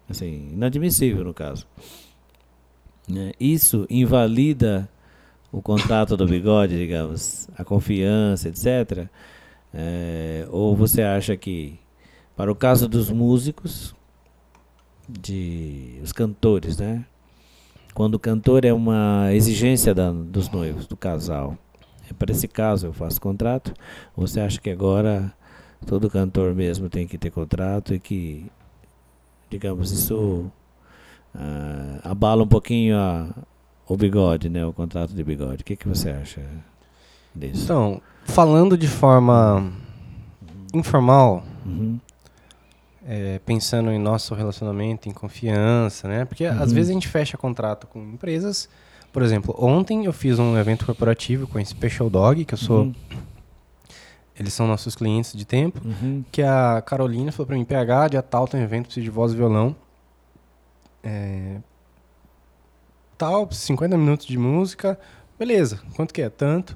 [0.10, 1.68] assim, inadmissível no caso.
[3.08, 3.34] Né?
[3.40, 4.90] Isso invalida
[5.52, 9.08] o contrato do bigode, digamos, a confiança, etc.
[9.72, 11.80] É, ou você acha que,
[12.36, 13.96] para o caso dos músicos,
[15.08, 17.06] de os cantores, né?
[17.94, 21.56] Quando o cantor é uma exigência da, dos noivos, do casal,
[22.18, 23.74] para esse caso eu faço contrato.
[24.16, 25.32] Você acha que agora
[25.86, 28.46] todo cantor mesmo tem que ter contrato e que,
[29.50, 30.50] digamos, isso
[31.36, 33.30] uh, abala um pouquinho a,
[33.88, 34.66] o bigode, né?
[34.66, 35.62] O contrato de bigode.
[35.62, 36.42] O que, que você acha
[37.36, 37.64] disso?
[37.66, 39.72] Então, falando de forma
[40.74, 41.98] informal, Uhum.
[43.06, 46.26] é, pensando em nosso relacionamento, em confiança, né?
[46.26, 46.76] Porque às Uhum.
[46.76, 48.68] vezes a gente fecha contrato com empresas.
[49.14, 52.86] Por exemplo, ontem eu fiz um evento corporativo com a Special Dog, que eu sou.
[52.86, 52.94] Uhum.
[54.38, 55.80] Eles são nossos clientes de tempo.
[55.86, 56.26] Uhum.
[56.32, 59.32] Que a Carolina falou pra mim: PH, dia tal, tem um evento, preciso de voz
[59.32, 59.76] e violão.
[61.04, 61.58] É,
[63.18, 65.00] tal, 50 minutos de música.
[65.38, 66.30] Beleza, quanto que é?
[66.30, 66.76] Tanto.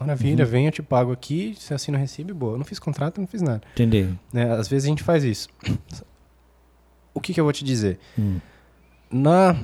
[0.00, 2.54] Maravilha, vem, eu te pago aqui, você assina o recibo boa.
[2.54, 3.62] Eu não fiz contrato, não fiz nada.
[3.74, 4.12] Entendi.
[4.32, 4.50] né?
[4.52, 5.48] Às vezes a gente faz isso.
[7.12, 8.00] O que, que eu vou te dizer?
[8.18, 8.40] Hum.
[9.08, 9.56] Na,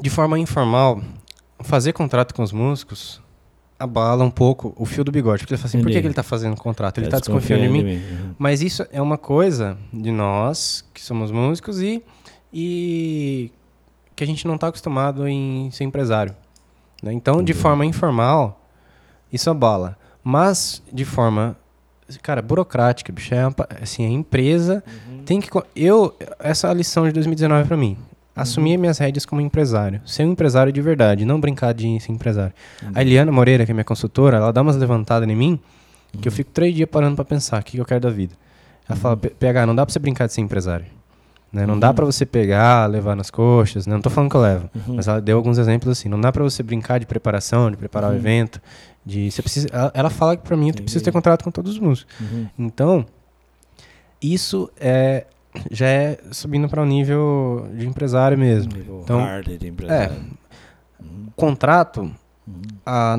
[0.00, 1.00] de forma informal,
[1.60, 3.22] fazer contrato com os músicos
[3.78, 5.40] abala um pouco o fio do bigode.
[5.42, 6.00] Porque ele fala assim, por que, Entendi.
[6.02, 6.98] que ele está fazendo contrato?
[6.98, 7.84] Ele Tá está desconfiando de mim?
[7.96, 8.34] Uhum.
[8.38, 12.02] Mas isso é uma coisa de nós, que somos músicos, e,
[12.52, 13.50] e
[14.16, 16.34] que a gente não está acostumado em ser empresário.
[17.02, 17.12] né?
[17.12, 17.58] Então, de Entendi.
[17.58, 18.64] forma informal,
[19.32, 19.98] isso abala.
[20.22, 21.56] Mas, de forma,
[22.22, 24.82] cara, burocrática, bicho, é uma assim, a empresa
[25.26, 25.50] tem que...
[25.76, 27.98] Eu, essa é a lição de 2019 para mim.
[28.36, 30.00] Assumir minhas rédeas como empresário.
[30.04, 32.52] Ser um empresário de verdade, não brincar de ser empresário.
[32.94, 35.60] A Eliana Moreira, que é minha consultora, ela dá umas levantadas em mim
[36.20, 38.34] que eu fico três dias parando pra pensar o que, que eu quero da vida.
[38.88, 40.86] Ela fala, "P- PH, não dá pra você brincar de ser empresário.
[41.52, 41.64] Né?
[41.66, 43.94] Não dá pra você pegar, levar nas coxas, né?
[43.94, 46.08] não tô falando que eu levo, mas ela deu alguns exemplos assim.
[46.08, 48.60] Não dá pra você brincar de preparação, de preparar o evento,
[49.06, 49.68] de você precisa.
[49.72, 52.12] Ela, ela fala que pra mim eu preciso ter contrato com todos os músicos.
[52.20, 52.46] Uhum.
[52.58, 53.06] Então,
[54.20, 55.26] isso é
[55.70, 58.72] já é subindo para o nível de empresário mesmo.
[58.74, 60.16] Nível Então, hard de empresário.
[61.36, 62.10] Contrato,
[62.84, 63.16] a-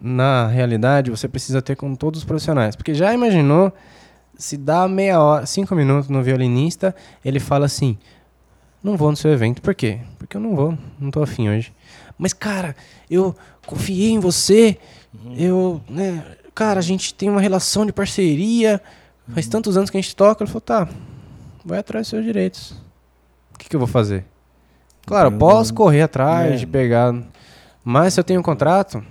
[0.00, 2.76] na realidade, você precisa ter com todos os profissionais.
[2.76, 3.72] Porque já imaginou
[4.36, 6.94] se dá meia hora, cinco minutos no violinista,
[7.24, 7.98] ele fala assim:
[8.82, 9.60] Não vou no seu evento.
[9.60, 9.98] Por quê?
[10.18, 11.72] Porque eu não vou, não tô afim hoje.
[12.16, 12.76] Mas, cara,
[13.10, 13.34] eu
[13.66, 14.78] confiei em você.
[15.36, 16.22] Eu, né,
[16.54, 18.80] cara, a gente tem uma relação de parceria.
[19.34, 20.44] Faz tantos anos que a gente toca.
[20.44, 20.88] Ele falou: Tá,
[21.64, 22.72] vai atrás dos seus direitos.
[23.54, 24.24] O que, que eu vou fazer?
[25.06, 26.56] Claro, eu posso correr atrás é.
[26.56, 27.14] de pegar.
[27.84, 29.02] Mas se eu tenho um contrato,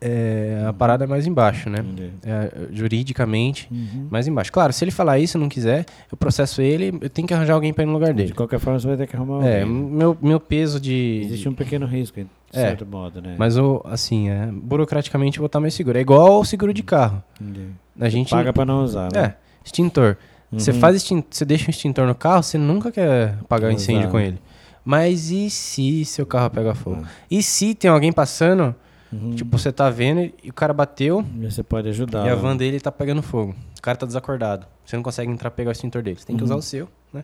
[0.00, 1.84] é, a parada é mais embaixo, né?
[2.24, 4.08] É, juridicamente, Uhum.
[4.10, 4.50] mais embaixo.
[4.50, 7.52] Claro, se ele falar isso e não quiser, eu processo ele, eu tenho que arranjar
[7.52, 8.32] alguém pra ir no lugar De dele.
[8.32, 9.74] qualquer forma, você vai ter que arrumar É, alguém.
[9.76, 11.20] meu, meu peso de.
[11.24, 12.60] Existe um pequeno risco, de É.
[12.62, 13.34] certo modo, né?
[13.38, 15.98] Mas o, assim, é, burocraticamente eu vou estar mais seguro.
[15.98, 17.22] É igual o seguro de carro.
[17.38, 17.66] Entendi.
[18.00, 18.30] A gente.
[18.30, 19.20] Paga pra não usar, né?
[19.22, 20.16] É, extintor.
[20.52, 20.80] Você Uhum.
[20.80, 24.18] faz extin- você deixa um extintor no carro, você nunca quer pagar o incêndio com
[24.18, 24.38] ele.
[24.84, 27.02] Mas e se seu carro pega fogo?
[27.04, 27.08] Ah.
[27.30, 28.74] E se tem alguém passando,
[29.12, 29.34] Uhum.
[29.34, 32.26] tipo, você tá vendo e o cara bateu E Você pode ajudar.
[32.26, 32.42] e a né?
[32.42, 33.54] van dele tá pegando fogo.
[33.78, 34.66] O cara tá desacordado.
[34.84, 36.18] Você não consegue entrar pegar o extintor dele.
[36.18, 36.46] Você tem que Uhum.
[36.46, 37.22] usar o seu, né?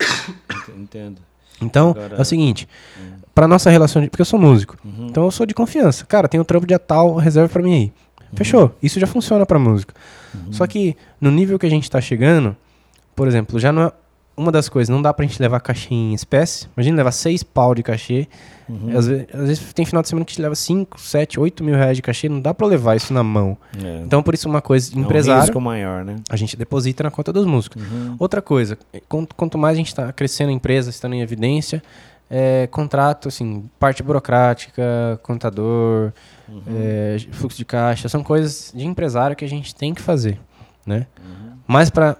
[0.00, 1.20] Ent- Entendo.
[1.60, 2.68] Então, Agora- é o seguinte,
[3.34, 4.76] pra nossa relação de, porque eu sou músico.
[4.84, 5.06] Uhum.
[5.08, 6.04] Então eu sou de confiança.
[6.06, 7.92] Cara, tem um trampo de tal, reserva pra mim aí.
[8.34, 8.74] Fechou.
[8.82, 9.94] Isso já funciona pra música.
[10.50, 12.56] Só que no nível que a gente tá chegando,
[13.14, 13.92] por exemplo, já não é
[14.36, 16.66] uma das coisas, não dá pra gente levar cachê em espécie.
[16.76, 18.26] Imagina levar seis pau de cachê.
[18.68, 18.96] Uhum.
[18.96, 21.62] Às, vezes, às vezes tem final de semana que a gente leva 5, 7, 8
[21.62, 22.28] mil reais de cachê.
[22.28, 23.56] Não dá pra levar isso na mão.
[23.82, 24.02] É.
[24.06, 26.16] Então, por isso, uma coisa É um empresário, risco maior, né?
[26.30, 27.82] a gente deposita na conta dos músicos.
[27.82, 28.16] Uhum.
[28.18, 28.78] Outra coisa,
[29.08, 31.82] quanto, quanto mais a gente está crescendo a empresa, estando em evidência,
[32.34, 36.12] é, contrato, assim, parte burocrática, contador,
[36.48, 36.62] Uhum.
[36.76, 40.38] é, fluxo de caixa, são coisas de empresário que a gente tem que fazer,
[40.86, 41.06] né?
[41.18, 41.52] Uhum.
[41.66, 42.16] Mas para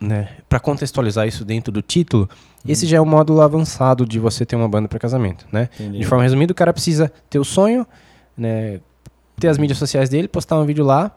[0.00, 2.28] né, para contextualizar isso dentro do título,
[2.66, 5.68] esse já é o módulo avançado de você ter uma banda para casamento, né?
[5.74, 5.98] Entendi.
[5.98, 7.86] De forma resumida, o cara precisa ter o sonho,
[8.36, 8.80] né,
[9.38, 11.16] ter as mídias sociais dele, postar um vídeo lá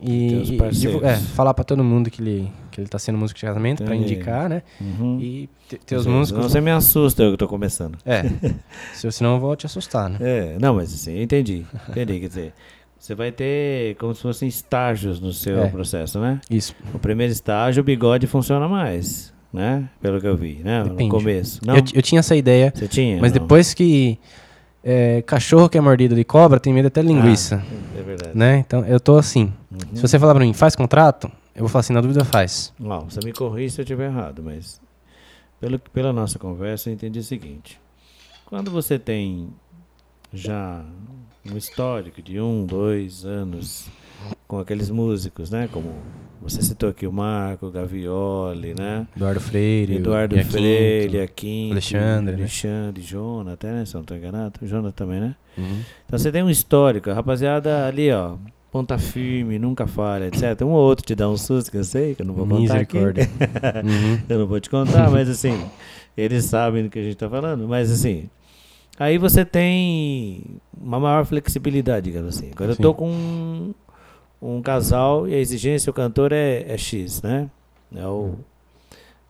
[0.00, 0.58] e, e
[1.06, 3.94] é, falar para todo mundo que ele que ele tá sendo músico de casamento para
[3.94, 4.62] indicar, né?
[4.80, 5.18] Uhum.
[5.20, 6.42] E ter, ter os músicos.
[6.44, 7.96] você me assusta eu que tô começando.
[8.04, 8.24] É.
[8.92, 10.18] se, senão eu vou te assustar, né?
[10.20, 11.64] É, não, mas assim, eu entendi.
[11.88, 12.52] Entendi, quer dizer,
[12.98, 15.68] você vai ter como se fossem estágios no seu É.
[15.68, 16.40] processo, né?
[16.50, 16.74] Isso.
[16.92, 19.88] O primeiro estágio, o bigode funciona mais, né?
[20.02, 20.82] Pelo que eu vi, né?
[20.82, 21.04] Depende.
[21.04, 21.60] No começo.
[21.64, 21.76] Não?
[21.76, 23.20] Eu, eu tinha essa ideia, Você tinha?
[23.20, 23.40] mas Não.
[23.40, 24.18] depois que
[24.84, 28.36] é, cachorro que é mordido de cobra tem medo até de linguiça, Ah, é verdade.
[28.38, 28.58] né?
[28.58, 29.52] Então eu tô assim.
[29.70, 29.96] Uhum.
[29.96, 32.72] Se você falar pra mim, faz contrato, eu vou falar assim, na dúvida faz.
[32.84, 34.80] Ó, você me corrige se eu estiver errado, mas
[35.60, 37.80] pelo, pela nossa conversa eu entendi o seguinte.
[38.44, 39.48] Quando você tem
[40.32, 40.84] já
[41.50, 43.86] um histórico de um, dois anos
[44.46, 45.68] com aqueles músicos, né?
[45.72, 45.94] Como
[46.40, 49.06] você citou aqui o Marco, o Gavioli, né?
[49.16, 50.52] Eduardo Freire, Eduardo Iaquinto.
[50.52, 52.42] Freire, Aquinto, Alexandre, né?
[52.42, 53.84] Alexandre, Jonas, até, né?
[53.84, 54.60] Se eu não estou enganado.
[54.62, 55.36] Jonas também, né?
[55.56, 55.80] Uhum.
[56.06, 58.36] Então você tem um histórico, a rapaziada ali, ó,
[58.74, 60.62] ponta firme, nunca falha, etc.
[60.62, 62.80] Um ou outro te dá um susto, que eu sei, que eu não vou contar
[62.80, 62.98] aqui.
[62.98, 64.18] Uhum.
[64.28, 65.64] Eu não vou te contar, mas assim,
[66.16, 67.68] eles sabem do que a gente tá falando.
[67.68, 68.28] Mas assim,
[68.98, 70.42] aí você tem
[70.76, 72.50] uma maior flexibilidade, digamos assim.
[72.52, 72.96] Agora eu tô Sim.
[72.96, 73.74] com
[74.40, 77.50] um, casal e a exigência do cantor é, é X, né?
[77.94, 78.34] É o,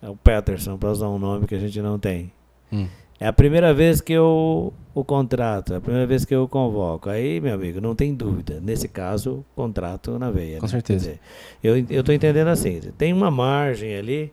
[0.03, 2.33] é o Peterson, para usar um nome que a gente não tem.
[2.73, 2.87] Hum.
[3.21, 6.49] É a primeira vez que eu o contrato, é a primeira vez que eu o
[6.49, 7.09] convoco.
[7.09, 8.61] Aí, meu amigo, não tem dúvida.
[8.61, 10.59] Nesse caso, contrato na veia.
[10.59, 10.71] Com né?
[10.71, 11.19] certeza.
[11.63, 14.33] Dizer, eu, tô entendendo assim, tem uma margem ali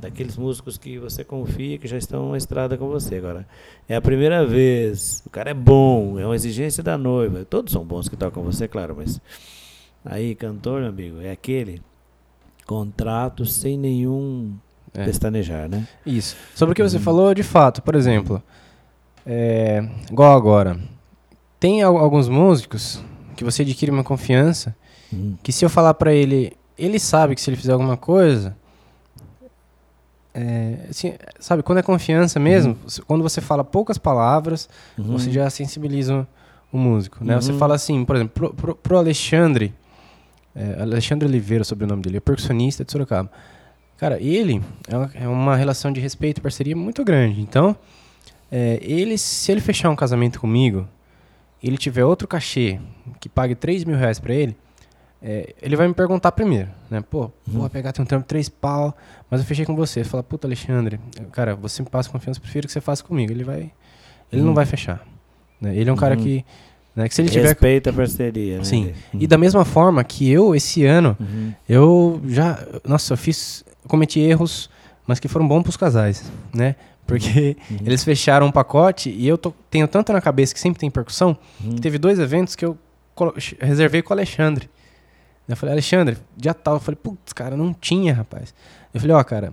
[0.00, 3.16] daqueles músicos que você confia que já estão na estrada com você.
[3.16, 3.46] Agora,
[3.88, 7.44] é a primeira vez, o cara é bom, é uma exigência da noiva.
[7.44, 9.20] Todos são bons que tocam com você, claro, mas
[10.04, 11.80] aí, cantor, meu amigo, é aquele
[12.66, 14.54] contrato sem nenhum
[14.94, 15.04] É.
[15.04, 15.86] pestanejar, né?
[16.06, 16.36] Isso.
[16.54, 17.02] Sobre o que você Uhum.
[17.02, 18.42] falou, de fato, por exemplo,
[19.26, 20.78] é, igual agora,
[21.58, 23.02] tem al- alguns músicos
[23.36, 24.74] que você adquire uma confiança
[25.12, 25.36] Uhum.
[25.42, 28.56] que se eu falar pra ele, ele sabe que se ele fizer alguma coisa,
[30.34, 35.12] é, assim, sabe, quando é confiança mesmo, s- quando você fala poucas palavras, Uhum.
[35.18, 36.26] você já sensibiliza
[36.72, 37.34] o músico, né?
[37.40, 37.58] Você Uhum.
[37.58, 39.74] fala assim, por exemplo, pro, pro- pro Alexandre,
[40.54, 43.30] é, Alexandre Oliveira, sobre o nome dele, é percussionista de Sorocaba.
[43.96, 47.40] Cara, ele é uma, é uma relação de respeito e parceria muito grande.
[47.40, 47.76] Então,
[48.50, 50.88] é, ele, se ele fechar um casamento comigo,
[51.62, 52.80] ele tiver outro cachê
[53.20, 54.56] que pague 3 mil reais pra ele,
[55.24, 57.00] é, ele vai me perguntar primeiro, né?
[57.00, 58.92] Pô, vou pegar tem um trampo três pau,
[59.30, 60.02] mas eu fechei com você.
[60.02, 60.98] Fala, puta, Alexandre,
[61.30, 63.30] cara, você me passa confiança, prefiro que você faça comigo.
[63.30, 63.70] Ele vai,
[64.32, 64.54] ele não Uhum.
[64.54, 65.06] vai fechar.
[65.60, 65.76] né?
[65.76, 66.22] Ele é um cara Uhum.
[66.24, 66.44] que,
[66.94, 68.64] né, que se ele tiver Respeita a parceria, né?
[68.64, 68.92] Sim.
[69.14, 71.52] E da mesma forma que eu, esse ano, Uhum.
[71.68, 72.58] eu já.
[72.86, 73.64] Nossa, eu fiz.
[73.88, 74.70] cometi erros,
[75.06, 76.24] mas que foram bons pros casais,
[76.54, 76.76] né?
[77.06, 77.78] Porque Uhum.
[77.84, 81.36] eles fecharam um pacote e eu tô- tenho tanto na cabeça que sempre tem percussão.
[81.62, 81.74] Uhum.
[81.74, 82.78] que Teve dois eventos que eu
[83.60, 84.70] reservei com o Alexandre.
[85.48, 86.74] Eu falei, Alexandre, dia tal.
[86.74, 88.54] Eu falei, putz, cara, não tinha, rapaz.
[88.94, 89.52] Eu falei, ó, cara,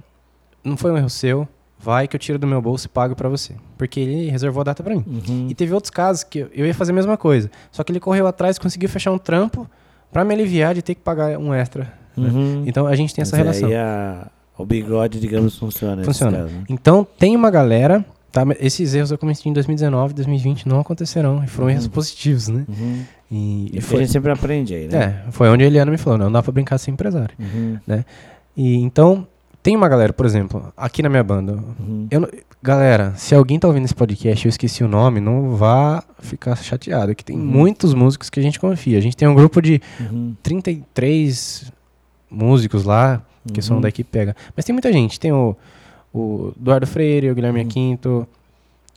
[0.63, 1.47] não foi um erro seu.
[1.81, 3.53] Vai que eu tiro do meu bolso e pago pra você.
[3.77, 5.03] Porque ele reservou a data pra mim.
[5.07, 5.47] Uhum.
[5.49, 7.49] E teve outros casos que eu- ia fazer a mesma coisa.
[7.71, 9.65] Só que ele correu atrás e conseguiu fechar um trampo
[10.11, 11.91] pra me aliviar de ter que pagar um extra.
[12.17, 12.29] né?
[12.29, 12.63] Uhum.
[12.67, 13.69] Então a gente tem essa Mas relação.
[13.69, 14.27] Aí a-
[14.57, 16.03] o bigode, digamos, funciona.
[16.03, 16.39] Funciona.
[16.39, 16.63] caso, né?
[16.67, 18.43] Então tem uma galera, tá?
[18.59, 21.41] Esses erros eu cometi em 2019, 2020 não acontecerão.
[21.41, 21.73] E foram Uhum.
[21.75, 22.65] erros positivos, né?
[22.67, 23.03] Uhum.
[23.31, 25.23] E, E a foi, gente sempre aprende aí, né?
[25.27, 27.33] é, foi onde a Eliana me falou, não dá pra brincar sem empresário.
[27.39, 27.77] Uhum.
[28.57, 29.25] E então,
[29.61, 31.59] tem uma galera, por exemplo, aqui na minha banda.
[31.79, 32.07] Uhum.
[32.09, 32.29] Eu,
[32.63, 36.55] galera, se alguém tá ouvindo esse podcast e eu esqueci o nome, não vá ficar
[36.55, 37.13] chateado.
[37.13, 37.43] Que tem Uhum.
[37.45, 38.97] muitos músicos que a gente confia.
[38.97, 40.35] A gente tem um grupo de Uhum.
[40.43, 41.71] 33
[42.29, 43.21] músicos lá,
[43.53, 43.81] que são Uhum.
[43.81, 44.35] da equipe pega.
[44.55, 45.19] Mas tem muita gente.
[45.19, 45.55] Tem o,
[46.13, 47.65] o Eduardo Freire, o Guilherme Uhum.
[47.67, 48.27] Aquinto,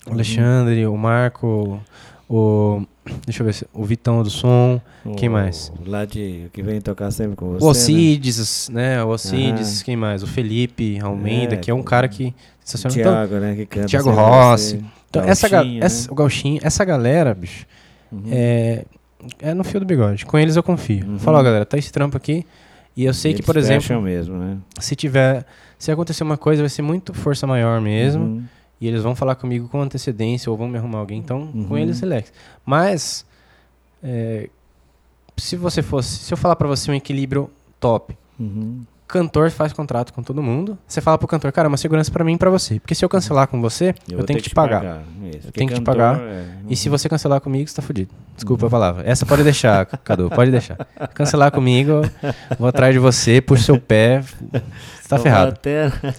[0.06, 1.80] o Alexandre, o Marco,
[2.28, 2.82] o.
[3.26, 3.66] Deixa eu ver se.
[3.72, 4.80] O Vitão do Som,
[5.16, 5.72] Quem O- mais?
[5.84, 6.46] Lá de.
[6.52, 7.64] Que vem tocar sempre com você.
[7.64, 7.68] o né?
[7.68, 9.04] Alcides, né?
[9.04, 9.84] O Alcides, Ah.
[9.84, 10.22] quem mais?
[10.22, 12.32] O Felipe Almeida, É, que é um cara que.
[12.64, 13.00] Sensacional.
[13.24, 13.56] Então, Tiago, né?
[13.56, 14.76] Que canta Thiago Rossi.
[14.78, 14.84] você.
[15.10, 15.86] então essa, ga- Gauchinho, né?
[15.86, 17.66] essa, o Gauchinho, essa galera, bicho,
[18.12, 18.22] Uhum.
[18.30, 18.84] é,
[19.40, 20.24] é no fio do bigode.
[20.24, 21.04] Com eles eu confio.
[21.04, 21.18] Uhum.
[21.18, 22.46] Fala, galera, tá esse trampo aqui.
[22.96, 24.58] E eu sei que, Eles por exemplo, mesmo, né?
[24.78, 25.44] se tiver.
[25.76, 28.22] Se acontecer uma coisa, vai ser muito força maior mesmo.
[28.22, 28.42] Uhum.
[28.82, 31.18] E eles vão falar comigo com antecedência ou vão me arrumar alguém.
[31.18, 31.78] Então, com Uhum.
[31.78, 32.32] eles, relax.
[32.66, 33.24] Mas,
[34.02, 34.48] é,
[35.36, 36.16] se você fosse.
[36.24, 38.80] Se eu falar pra você um equilíbrio top, Uhum.
[39.06, 40.76] cantor faz contrato com todo mundo.
[40.86, 42.80] Você fala pro cantor, cara, é uma segurança pra mim e pra você.
[42.80, 45.02] Porque se eu cancelar com você, eu, vou tenho que te pagar.
[45.32, 46.18] Isso, Eu tenho que te pagar.
[46.20, 46.96] é, E se uhum.
[46.98, 48.10] você cancelar comigo, você tá fudido.
[48.34, 49.08] Desculpa a palavra.
[49.08, 50.76] Essa pode deixar, Cadu, pode deixar.
[51.14, 52.00] Cancelar comigo,
[52.58, 54.42] vou atrás de você, puxo seu pé, você
[55.08, 55.52] tá Eu ferrado.
[55.52, 56.14] até- eu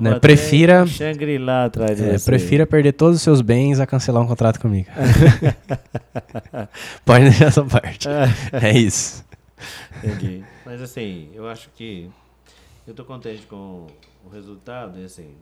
[0.00, 4.60] Né, prefira- Shangri-La atrás É, prefira perder todos os seus bens a cancelar um contrato
[4.60, 4.88] comigo.
[7.04, 8.08] pode deixar essa parte.
[8.52, 9.24] É isso.
[10.02, 10.44] Entendi.
[10.64, 12.10] Mas assim, eu acho que
[12.86, 13.86] eu tô contente com
[14.24, 15.34] o resultado, e assim,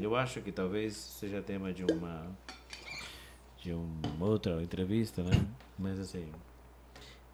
[0.00, 2.22] eu acho que talvez seja tema de uma
[3.62, 5.30] de uma outra entrevista, né?
[5.78, 6.24] Mas assim,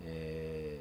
[0.05, 0.77] é,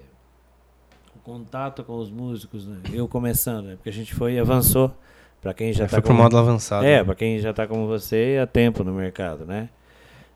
[1.16, 2.78] o contato com os músicos, né?
[2.92, 3.76] Eu começando, né?
[3.76, 4.94] Porque a gente foi e avançou
[5.42, 6.86] para quem já Já tá foi pro com- módulo avançado.
[6.86, 9.70] é, para quem já tá como você há tempo no mercado, né?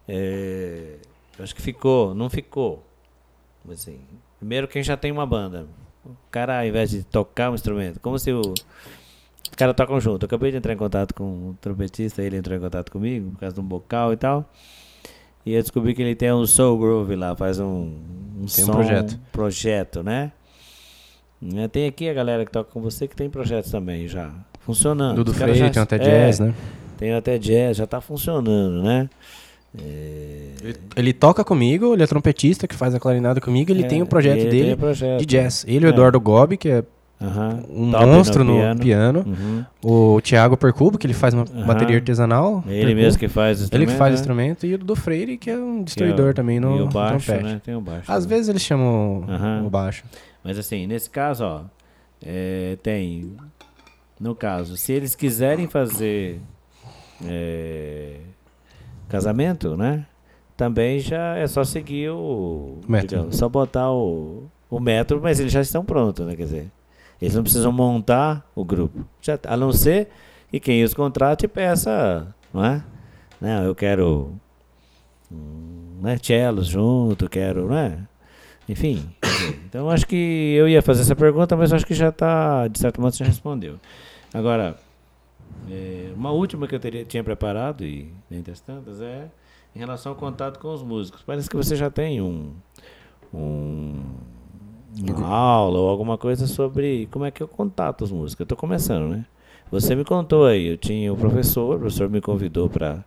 [0.08, 0.96] É,
[1.40, 2.86] acho que ficou, não ficou.
[3.72, 4.00] Assim,
[4.40, 5.68] primeiro quem já tem uma banda.
[6.06, 8.42] O cara, ao invés de tocar um instrumento, como se o.
[8.42, 10.24] Os caras tocam junto.
[10.24, 13.40] Eu acabei de entrar em contato com um trompetista, ele entrou em contato comigo, por
[13.42, 14.50] causa de um bocal e tal.
[15.46, 18.68] E eu descobri que ele tem um Soul Groove lá, faz um, um Tem um
[18.68, 19.20] som, projeto.
[19.32, 20.32] projeto, né?
[21.42, 24.32] Né, Tem aqui a galera que toca com você que tem projetos também já
[24.66, 25.16] funcionando.
[25.18, 26.54] Dudu Freire, já- tem até é, jazz, né?
[26.98, 29.10] tem até jazz, já tá funcionando, né?
[29.78, 33.88] É, Ele, ele toca comigo, ele é trompetista que faz a clarinada comigo, ele é,
[33.88, 35.20] tem o projeto ele dele o projeto.
[35.22, 35.64] de jazz.
[35.68, 35.94] Ele e o É.
[35.94, 36.84] Eduardo Gobi, que é
[37.22, 37.64] Aham.
[37.70, 38.80] um Top monstro no piano.
[38.82, 39.24] piano.
[39.26, 39.66] Uhum.
[40.16, 41.66] O Thiago Percubo, que ele faz uma Aham.
[41.66, 42.64] bateria artesanal.
[42.68, 42.96] Ele percubo.
[43.02, 44.20] mesmo que faz o Ele que faz o né?
[44.20, 44.66] instrumento.
[44.66, 46.92] E o Dudu Freire, que é um é destruidor o- também no, E o no
[46.92, 47.54] baixo, trompete.
[47.54, 47.62] né?
[47.64, 48.12] Tem o baixo.
[48.12, 48.30] Às né?
[48.36, 49.24] vezes eles chamam
[49.66, 50.04] o baixo.
[50.44, 51.62] Mas assim, nesse caso, ó,
[52.26, 53.32] é, tem.
[54.22, 56.40] No caso, se eles quiserem fazer
[57.26, 58.18] é,
[59.10, 60.06] casamento, né?
[60.56, 62.78] Também já é só seguir o.
[62.88, 63.08] Método.
[63.08, 66.36] digamos, só botar o, o método, mas eles já estão prontos, né?
[66.36, 66.72] Quer dizer,
[67.20, 69.04] eles não precisam montar o grupo.
[69.20, 70.10] Já, a não ser
[70.52, 72.84] que quem os contrate peça, não é?
[73.42, 74.36] Não, eu quero.
[76.00, 78.08] Né, cellos junto, quero, né?
[78.70, 79.04] Enfim,
[79.66, 83.02] então acho que eu ia fazer essa pergunta, mas acho que já está, de certo
[83.02, 83.80] modo, você já respondeu.
[84.34, 84.78] Agora,
[85.70, 89.30] é, uma última que eu teria, tinha preparado, e dentre as tantas, é
[89.76, 91.22] em relação ao contato com os músicos.
[91.26, 92.54] Parece que você já tem um,
[93.34, 94.02] um
[95.00, 98.42] uma aula ou alguma coisa sobre como é que eu contato os músicos.
[98.42, 99.26] Eu estou começando, né?
[99.72, 103.04] Você me contou aí, eu tinha um professor, o professor me convidou para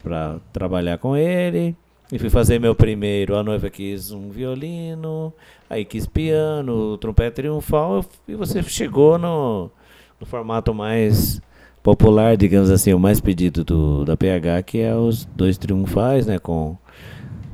[0.00, 1.76] para trabalhar com ele.
[2.12, 5.32] E fui fazer meu primeiro, a noiva quis um violino,
[5.68, 9.72] aí quis piano, trompete triunfal, e você chegou no,
[10.20, 11.40] no formato mais
[11.82, 16.38] popular, digamos assim, o mais pedido do, da PH, que é os dois triunfais, né,
[16.38, 16.76] com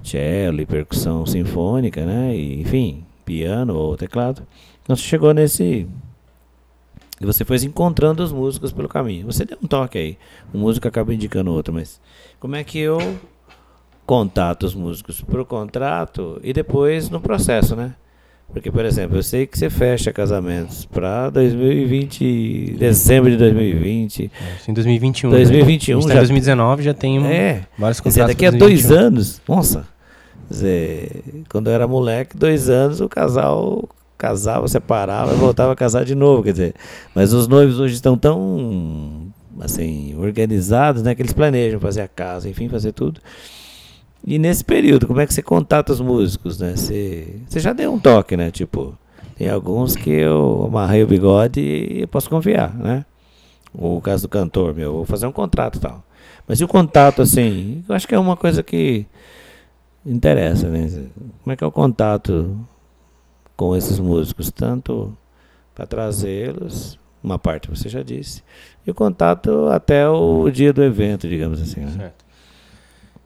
[0.03, 4.43] cello e percussão sinfônica, né, e, enfim, piano ou teclado.
[4.83, 5.87] Então você chegou nesse...
[7.21, 9.27] E você foi encontrando os músicos pelo caminho.
[9.27, 10.19] Você deu um toque aí.
[10.53, 12.01] Um músico acaba indicando outro, mas
[12.41, 12.99] como é que eu
[14.05, 17.95] contato os músicos pro contrato e depois no processo, né?
[18.53, 24.31] Porque, por exemplo, eu sei que você fecha casamentos para 2020, dezembro de 2020.
[24.61, 25.31] Isso em 2021.
[25.31, 26.03] 2021 né?
[26.03, 28.35] Tá já- em 2019 já tem É, vários quer dizer, contratos.
[28.37, 29.07] daqui a dois 2021.
[29.07, 29.87] anos, nossa,
[30.51, 33.89] dizer, quando eu era moleque, dois anos o casal
[34.19, 36.75] casava, separava e voltava a casar de novo, quer dizer.
[37.15, 42.49] Mas os noivos hoje estão tão, assim, organizados, né, que eles planejam fazer a casa,
[42.49, 43.19] enfim, fazer tudo.
[44.25, 46.77] E nesse período, como é que você contata os músicos, né?
[46.77, 48.51] Você, você já deu um toque, né?
[48.51, 48.97] Tipo,
[49.37, 53.05] tem alguns que eu amarrei o bigode e posso confiar, né?
[53.75, 56.05] O caso do cantor, meu, vou fazer um contrato e tal.
[56.47, 59.07] Mas e o contato, assim, eu acho que é uma coisa que
[60.05, 60.89] interessa, né?
[61.43, 62.57] Como é que é o contato
[63.57, 64.51] com esses músicos?
[64.51, 65.17] Tanto
[65.75, 68.43] para trazê-los, uma parte você já disse,
[68.87, 71.81] e o contato até o dia do evento, digamos assim.
[71.81, 71.93] Né?
[71.97, 72.22] Certo.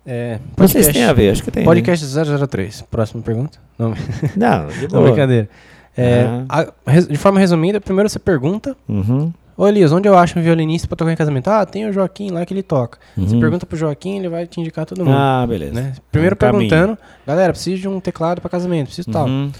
[0.06, 1.62] É, podcast, tem a ver, acho que tem.
[1.62, 1.64] né?
[1.66, 2.06] podcast
[2.48, 2.82] 003.
[2.82, 3.58] Próxima pergunta?
[3.78, 3.90] Não,
[4.36, 5.48] Não, de não brincadeira.
[5.96, 6.46] É, Aham.
[6.48, 10.86] a- de forma resumida, primeiro você pergunta Uhum, Ô Elias, onde eu acho um violinista
[10.86, 11.48] pra tocar em casamento?
[11.48, 12.98] Ah, tem o Joaquim lá que ele toca.
[13.16, 13.40] Você uhum.
[13.40, 15.16] pergunta pro Joaquim, ele vai te indicar todo mundo.
[15.16, 15.72] Ah, beleza.
[15.72, 15.94] né?
[16.12, 16.68] Primeiro um caminho.
[16.70, 19.26] perguntando, galera, preciso de um teclado pra casamento, preciso tal.
[19.26, 19.50] Uhum,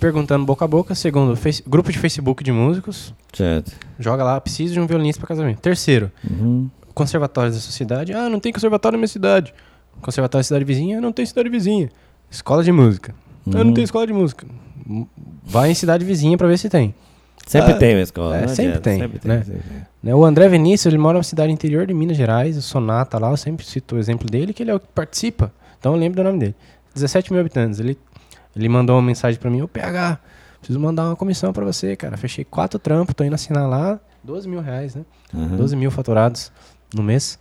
[0.00, 0.94] Perguntando boca a boca.
[0.94, 3.72] Segundo, face- grupo de Facebook de músicos, Certo.
[3.98, 5.60] joga lá, preciso de um violinista pra casamento.
[5.60, 6.68] Terceiro, Uhum.
[6.92, 8.12] conservatórios da sua cidade.
[8.12, 9.54] Ah, não tem conservatório na minha cidade.
[10.00, 11.88] Conservatório da cidade vizinha, não tem cidade vizinha.
[12.30, 13.14] Escola de música.
[13.46, 13.74] Ah, não Uhum.
[13.74, 14.46] tem escola de música.
[15.44, 16.94] Vai em cidade vizinha pra ver se tem.
[17.46, 18.36] Sempre Ah, tem uma escola.
[18.36, 19.42] é, sempre tem, sempre né?
[19.44, 19.82] sempre tem.
[20.02, 23.30] Né, O André Vinícius, ele mora na cidade interior de Minas Gerais, o Sonata lá,
[23.30, 25.52] eu sempre cito o exemplo dele, que ele é o que participa.
[25.78, 26.54] Então eu lembro do nome dele.
[26.94, 27.80] 17 mil habitantes.
[27.80, 27.98] Ele,
[28.56, 30.18] ele mandou uma mensagem pra mim, ô PH,
[30.58, 32.16] preciso mandar uma comissão pra você, cara.
[32.16, 34.00] Fechei quatro trampos, tô indo assinar lá.
[34.22, 35.02] 12 mil reais, né?
[35.34, 35.56] Aham.
[35.56, 36.50] 12 mil faturados
[36.94, 37.38] no mês.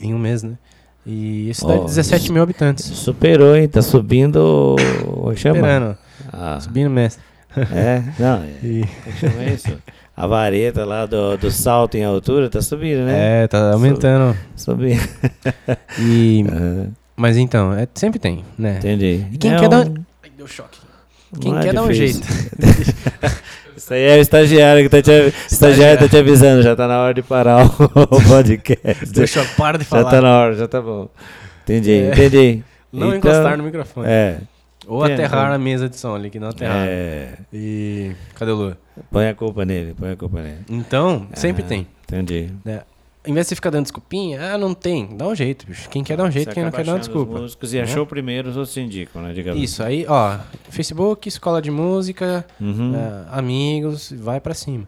[0.00, 0.56] Em um mês, né?
[1.06, 2.84] E isso dá Ó, 17 mil habitantes.
[2.86, 3.68] Superou, hein?
[3.68, 4.76] Tá subindo.
[5.36, 5.58] Chama?
[5.58, 5.98] Esperando,
[6.32, 7.22] Ah, subindo mestre.
[7.72, 8.02] é?
[8.18, 8.48] Não, é.
[8.66, 9.78] E- Como chama isso?
[10.16, 13.42] A vareta lá do, do salto em altura tá subindo, né?
[13.44, 14.36] É, tá aumentando.
[14.56, 15.02] Subindo.
[15.98, 18.76] E, Aham, mas então, é, sempre tem, né?
[18.78, 19.26] Entendi.
[19.32, 19.94] E quem Não, quer dar um...
[20.22, 20.78] Ai, deu choque.
[21.40, 22.20] Quem não é quer dar um jeito.
[23.76, 25.10] Isso aí é o estagiário que tá te,
[25.50, 27.68] estagiário tá te avisando, já tá na hora de parar o,
[28.28, 29.06] podcast.
[29.12, 30.10] Deu choque, para de já falar.
[30.10, 31.08] tá na hora, já tá bom.
[31.64, 32.08] Entendi, É.
[32.12, 32.64] entendi.
[32.92, 34.06] Não Então, encostar no microfone.
[34.08, 34.38] É,
[34.86, 35.50] Ou aterrar tem.
[35.50, 36.86] na mesa de som ali, que não aterrar.
[36.88, 37.30] é.
[37.52, 38.12] E.
[38.36, 38.78] Cadê o Lua?
[39.10, 40.58] Põe a culpa nele, põe a culpa nele.
[40.70, 41.86] Então, sempre Ah, tem.
[42.06, 42.50] Entendi.
[43.26, 45.16] Em vez de você ficar dando desculpinha, ah, não tem.
[45.16, 45.88] Dá um jeito, bicho.
[45.88, 47.40] Quem quer dar um jeito, quem não quer dar uma achando os desculpa.
[47.40, 47.82] músicos e Né?
[47.84, 49.32] achou primeiro, os outros indicam, né?
[49.32, 49.62] Digamos.
[49.62, 52.94] Isso, aí, ó, Facebook, escola de música, Uhum.
[52.94, 54.86] é, amigos, vai pra cima.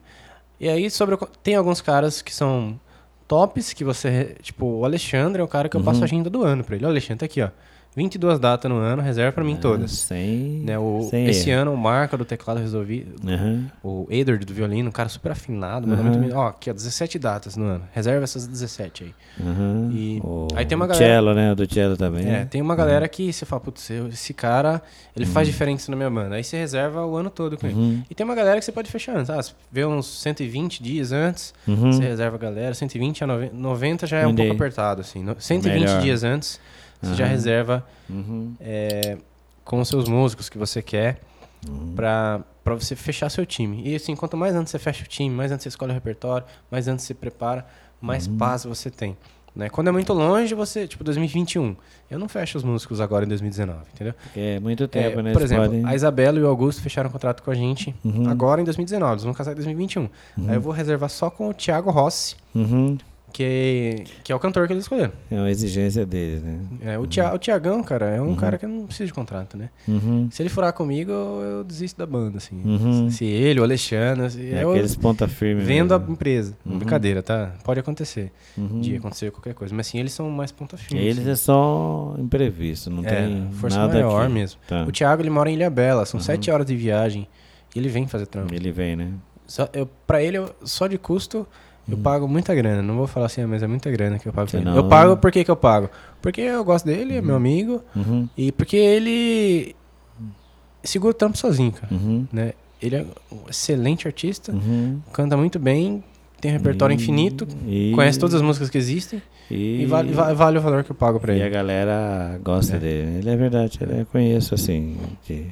[0.59, 2.79] E aí, sobre o tem alguns caras que são
[3.27, 6.03] tops, que você, tipo, o Alexandre é o cara que eu passo Uhum.
[6.03, 6.85] a agenda do ano pra ele.
[6.85, 7.49] Ó, Alexandre, tá aqui, ó.
[7.95, 9.91] 22 datas no ano, reserva pra mim Ah, todas.
[9.91, 10.61] Sem.
[10.63, 11.61] Né, o, sem esse erro.
[11.61, 13.07] ano, o Marca do teclado resolvi.
[13.27, 13.71] Aham.
[13.83, 15.95] O Eder do violino, um cara super afinado, Uhum.
[16.03, 16.35] muito.
[16.35, 17.83] Ó, aqui, ó, 17 datas no ano.
[17.91, 19.13] Reserva essas 17 aí.
[19.43, 19.89] aham.
[19.91, 21.51] E O aí tem uma galera- Cello, né?
[21.51, 22.27] O do Cello também.
[22.29, 24.79] É, tem uma galera que você fala, putz, esse cara,
[25.15, 25.31] ele Uhum.
[25.31, 26.35] faz diferença na minha banda.
[26.35, 27.75] Aí você reserva o ano todo com ele.
[27.75, 28.03] Uhum.
[28.09, 29.29] E tem uma galera que você pode fechar antes.
[29.31, 31.91] Ah, você vê uns 120 dias antes, Uhum.
[31.91, 32.75] você reserva a galera.
[32.75, 35.23] 120 a 90, 90 já é um pouco apertado, assim.
[35.23, 36.01] No- 120 Melhor.
[36.01, 36.59] dias antes,
[37.01, 37.31] você já Aham.
[37.31, 38.53] reserva Uhum.
[38.59, 39.17] é,
[39.63, 41.19] com os seus músicos que você quer
[41.67, 41.93] Uhum.
[41.95, 43.81] pra, pra você fechar seu time.
[43.85, 46.45] E assim, quanto mais antes você fecha o time, mais antes você escolhe o repertório,
[46.71, 47.65] mais antes você prepara,
[47.99, 48.37] mais Uhum.
[48.37, 49.17] paz você tem.
[49.55, 49.69] Né?
[49.69, 51.75] Quando é muito longe, você, tipo, 2021.
[52.11, 54.13] Eu não fecho os músicos agora em 2019, entendeu?
[54.35, 55.33] É muito É, tempo, né?
[55.33, 58.29] por exemplo, podem- a Isabela e o Augusto fecharam um contrato com a gente Uhum.
[58.29, 59.13] agora em 2019.
[59.13, 60.07] Eles vão casar em 2021.
[60.47, 62.99] Aí eu vou reservar só com o Thiago Rossi, Uhum.
[63.33, 65.11] Que, que é o cantor que eles escolheram.
[65.29, 66.59] É uma exigência deles, né?
[66.81, 69.69] É, o, Tia, o Tiagão, cara, é um cara que não precisa de contrato, né?
[69.87, 70.27] Uhum.
[70.31, 72.59] Se ele furar comigo, eu, eu desisto da banda, assim.
[72.65, 73.09] Uhum.
[73.11, 75.61] Se ele, o Alexandre, se É eu aqueles ponta firme.
[75.61, 76.13] vendo a mesmo.
[76.13, 76.57] empresa.
[76.65, 76.77] Uhum.
[76.79, 77.53] Brincadeira, tá?
[77.63, 78.31] Pode acontecer.
[78.57, 78.81] Uhum.
[78.81, 79.75] De acontecer qualquer coisa.
[79.75, 81.03] Mas assim, eles são mais ponta firme.
[81.03, 81.29] eles assim.
[81.31, 84.33] é só imprevisto, não É, tem força nada maior aqui.
[84.33, 84.59] mesmo.
[84.67, 84.83] Tá.
[84.83, 87.27] O Thiago, ele mora em Ilha Bela, são sete horas de viagem.
[87.75, 88.53] E ele vem fazer trampo.
[88.53, 89.11] Ele vem, né?
[89.45, 91.45] Só, eu, pra ele, eu- só de custo,
[91.89, 92.81] eu pago muita grana.
[92.81, 94.69] Não vou falar assim, ah, mas é muita grana que eu pago pra ele.
[94.69, 94.75] Não.
[94.75, 95.89] Eu pago por que que eu pago?
[96.21, 97.81] Porque eu gosto dele, é meu amigo.
[97.95, 98.27] Uhum.
[98.37, 99.75] E porque ele
[100.83, 101.93] segura o trampo sozinho, cara.
[101.93, 102.25] Uhum.
[102.31, 102.53] Né?
[102.81, 104.99] Ele é um excelente artista, Uhum.
[105.11, 106.03] canta muito bem,
[106.39, 110.33] tem repertório E- infinito, e- conhece todas as músicas que existem E, e, vale, va-
[110.33, 111.53] vale o valor que eu pago pra e a ele.
[111.55, 112.79] galera gosta É.
[112.79, 113.17] dele.
[113.19, 114.95] Ele é verdade, ele eu conheço assim.
[115.27, 115.47] de-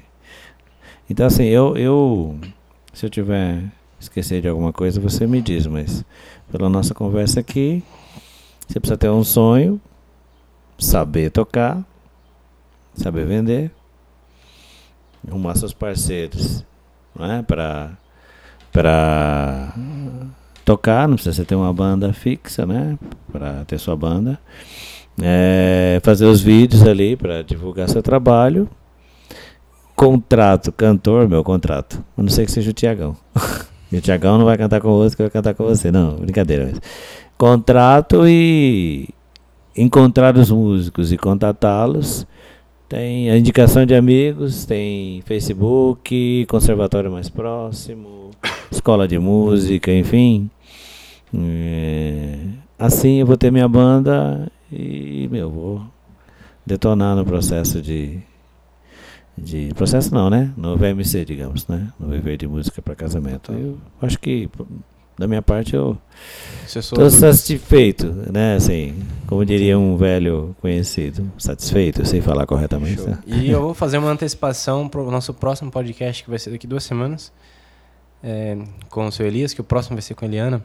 [1.09, 2.37] Então assim, eu, eu
[2.93, 3.63] se eu tiver
[4.05, 6.03] esquecer de alguma coisa, você me diz, mas
[6.51, 7.83] pela nossa conversa aqui,
[8.67, 9.79] você precisa ter um sonho,
[10.77, 11.83] saber tocar,
[12.95, 13.71] saber vender,
[15.27, 16.63] arrumar seus parceiros,
[17.15, 17.41] não é?
[17.41, 17.97] Para
[18.71, 19.73] para
[20.65, 22.97] tocar, não precisa ter uma banda fixa, né?
[23.31, 24.37] Para ter sua banda.
[25.21, 28.69] É, fazer os vídeos ali para divulgar seu trabalho.
[29.95, 32.03] Contrato, cantor, meu contrato.
[32.17, 33.15] A não ser que seja o Tiagão.
[33.95, 35.89] e o Tiagão não vai cantar com que vai cantar com você.
[35.89, 36.73] Não, brincadeira.
[37.37, 39.07] Contrato e
[39.75, 42.27] encontrar os músicos e contatá-los.
[42.89, 48.31] Tem a indicação de amigos, tem Facebook, conservatório mais próximo,
[48.69, 50.49] escola de música, enfim.
[51.33, 52.37] É,
[52.77, 55.81] assim eu vou ter minha banda e, meu, vou
[56.65, 58.19] detonar no processo de.
[59.37, 60.51] De processo não, né?
[60.55, 61.89] No VMC, digamos, né?
[61.99, 63.51] No Viver de Música para Casamento.
[63.51, 64.49] Eu acho que,
[65.17, 65.97] da minha parte, eu
[66.65, 68.55] Estou do- satisfeito, né?
[68.55, 68.95] Assim,
[69.27, 73.01] como diria um velho conhecido, satisfeito, sei falar corretamente.
[73.01, 73.17] Né?
[73.25, 76.83] E eu vou fazer uma antecipação pro nosso próximo podcast, que vai ser daqui duas
[76.83, 77.31] semanas,
[78.23, 78.57] é,
[78.89, 80.61] com o seu Elias, que o próximo vai ser com a Eliana.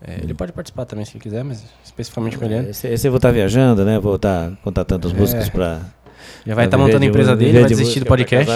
[0.00, 2.68] É, ele pode participar também se ele quiser, mas especificamente com a Eliana.
[2.68, 3.98] Esse, esse eu vou estar viajando, né?
[3.98, 5.16] Vou estar contatando os É.
[5.16, 5.80] músicos para.
[6.46, 8.46] Já vai estar montando a empresa dele, vai desistir do podcast,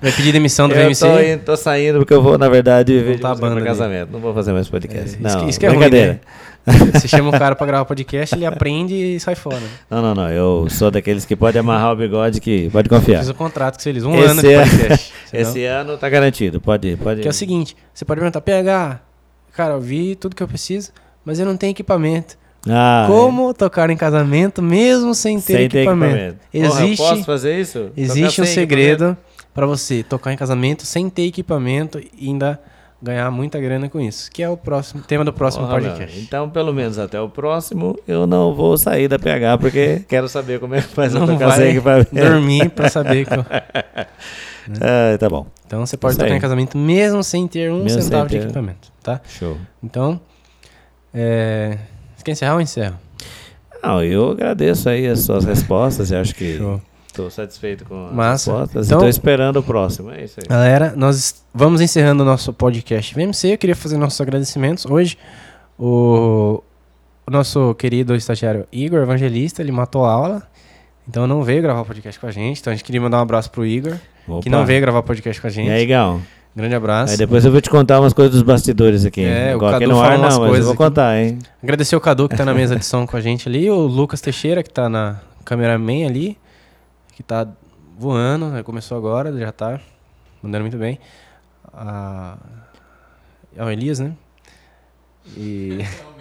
[0.00, 1.06] vai pedir demissão do Eu VMC.
[1.06, 4.10] tô, indo- tô saindo porque eu vou, na verdade, viver de a música banda casamento.
[4.12, 5.00] Não vou fazer mais podcast.
[5.02, 6.20] É, isso não, que- isso que é ruim, brincadeira.
[6.92, 9.62] Você chama o cara pra gravar podcast, ele aprende e sai fora.
[9.88, 10.28] Não, não, não.
[10.30, 13.20] Eu sou daqueles que pode amarrar o bigode que pode confiar.
[13.20, 15.12] Fiz o contrato com eles, um Esse ano de podcast.
[15.32, 16.60] Esse ano tá garantido.
[16.60, 17.20] Pode, pode.
[17.20, 19.00] Que é o seguinte, você pode perguntar, PH,
[19.52, 20.90] cara, eu vi tudo que eu preciso,
[21.24, 22.36] mas eu não tenho equipamento.
[22.68, 26.14] Ah, Como tocar em casamento mesmo sem ter Sem ter equipamento?
[26.16, 26.38] equipamento.
[26.52, 27.90] Porra, eu Existe, posso fazer isso?
[27.96, 29.16] Existe um segredo
[29.54, 32.60] pra você tocar em casamento sem ter equipamento e ainda
[33.00, 34.30] ganhar muita grana com isso.
[34.32, 36.14] Que é o próximo tema do próximo Porra, podcast.
[36.16, 36.24] meu.
[36.24, 40.58] Então, pelo menos até o próximo, eu não vou sair da PH, porque quero saber
[40.58, 42.14] como é que faz Não tocar sem equipamento.
[42.14, 43.26] dormir pra saber.
[44.80, 45.46] Ah, tá bom.
[45.64, 48.44] Então você pode tocar em casamento mesmo sem ter um Mesmo centavo de ter.
[48.46, 49.20] equipamento, tá?
[49.28, 49.56] Show.
[49.80, 50.20] Então,
[51.14, 51.78] é...
[52.26, 52.96] quer encerrar ou encerro?
[53.82, 56.10] Não, eu agradeço aí as suas respostas.
[56.10, 56.58] Eu acho que
[57.06, 58.50] estou satisfeito com as Massa.
[58.52, 58.86] respostas.
[58.86, 60.10] Então- Estou esperando o próximo.
[60.10, 60.46] É isso aí.
[60.48, 63.52] Galera, nós vamos encerrando o nosso podcast VMC.
[63.54, 64.84] Eu queria fazer nossos agradecimentos.
[64.86, 65.16] Hoje,
[65.78, 66.62] o,
[67.26, 70.42] o nosso querido estagiário Igor Evangelista, ele matou a aula.
[71.08, 72.60] Então não veio gravar o podcast com a gente.
[72.60, 73.94] Então a gente queria mandar um abraço pro Igor,
[74.26, 74.50] que Opa.
[74.50, 75.68] não veio gravar o podcast com a gente.
[75.68, 75.86] E aí?
[76.56, 77.12] Grande abraço.
[77.12, 79.22] Aí depois eu vou te contar umas coisas dos bastidores aqui.
[79.22, 81.38] É, o Agora aqui Cadu no ar não, mas eu coisas vou contar, hein?
[81.62, 84.22] Agradecer o Cadu que tá na mesa de som com a gente ali, o Lucas
[84.22, 86.38] Teixeira que tá na cameraman ali,
[87.14, 87.46] que tá
[87.98, 88.62] voando, né?
[88.62, 89.78] começou agora, já tá
[90.42, 90.98] mandando muito bem.
[91.74, 92.38] A...
[93.54, 94.12] É o Elias, né?
[95.36, 95.78] E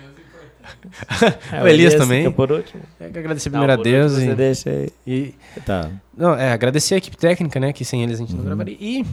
[1.54, 2.30] É, O Elias também.
[2.32, 2.82] por último.
[3.00, 4.90] é, agradecer Não, primeiro a Deus e, Você deixa aí.
[5.08, 5.34] e-
[5.66, 5.90] Tá.
[6.18, 8.46] não, é, agradecer a equipe técnica, né, que sem eles a gente não Uhum.
[8.48, 8.76] gravaria.
[8.80, 9.06] E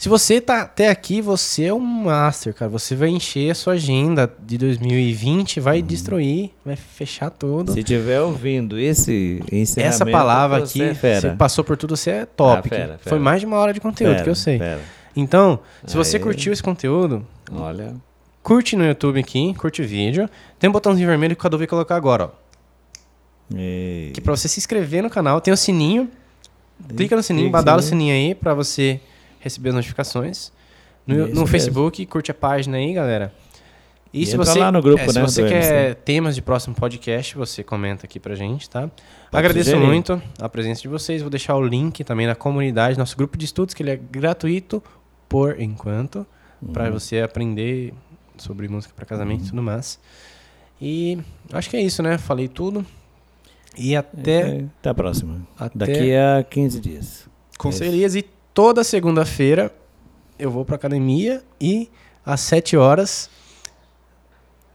[0.00, 2.70] se você tá até aqui, você é um master, cara.
[2.70, 7.68] Você vai encher a sua agenda de 2020, vai destruir, vai fechar tudo.
[7.68, 7.74] Uhum.
[7.74, 9.42] Se tiver ouvindo esse
[9.76, 11.20] Essa palavra aqui, é fera.
[11.20, 12.60] você passou por tudo, você é top.
[12.60, 13.00] Ah, fera, fera.
[13.02, 14.58] Foi mais de uma hora de conteúdo, que eu sei.
[15.14, 16.22] Então, se você Aê.
[16.22, 17.94] curtiu esse conteúdo, Olha.
[18.42, 20.30] curte no YouTube aqui, curte o vídeo.
[20.58, 22.30] Tem um botãozinho vermelho que o Cadu vai colocar agora, ó.
[23.54, 24.12] E...
[24.14, 26.08] Que pra você se inscrever no canal, tem o sininho.
[26.96, 28.14] Clica no sininho, badala o sininho.
[28.14, 28.98] sininho aí pra você
[29.40, 30.52] receber as notificações.
[31.06, 31.46] No, no.
[31.46, 33.32] Facebook, curte a página aí, galera.
[34.12, 35.94] E, E se você, lá no grupo, é, se né, você do quer MC.
[36.04, 38.90] temas de próximo podcast, você comenta aqui pra gente, tá?
[39.32, 39.86] Agradeço sugerir.
[39.86, 41.20] muito a presença de vocês.
[41.22, 44.82] Vou deixar o link também na comunidade, nosso grupo de estudos, que ele é gratuito
[45.28, 46.26] por enquanto,
[46.72, 46.92] pra Uhum.
[46.92, 47.94] você aprender
[48.36, 49.98] sobre música pra casamento e tudo mais.
[50.82, 51.18] E
[51.52, 52.18] acho que é isso, né?
[52.18, 52.84] Falei tudo.
[53.78, 55.46] E até É, Até a próxima.
[55.58, 57.28] Até- Daqui a 15 dias.
[57.56, 57.72] com É.
[58.16, 58.24] E
[58.54, 59.72] toda segunda-feira
[60.38, 61.90] eu vou pra academia e
[62.24, 63.30] às 7 horas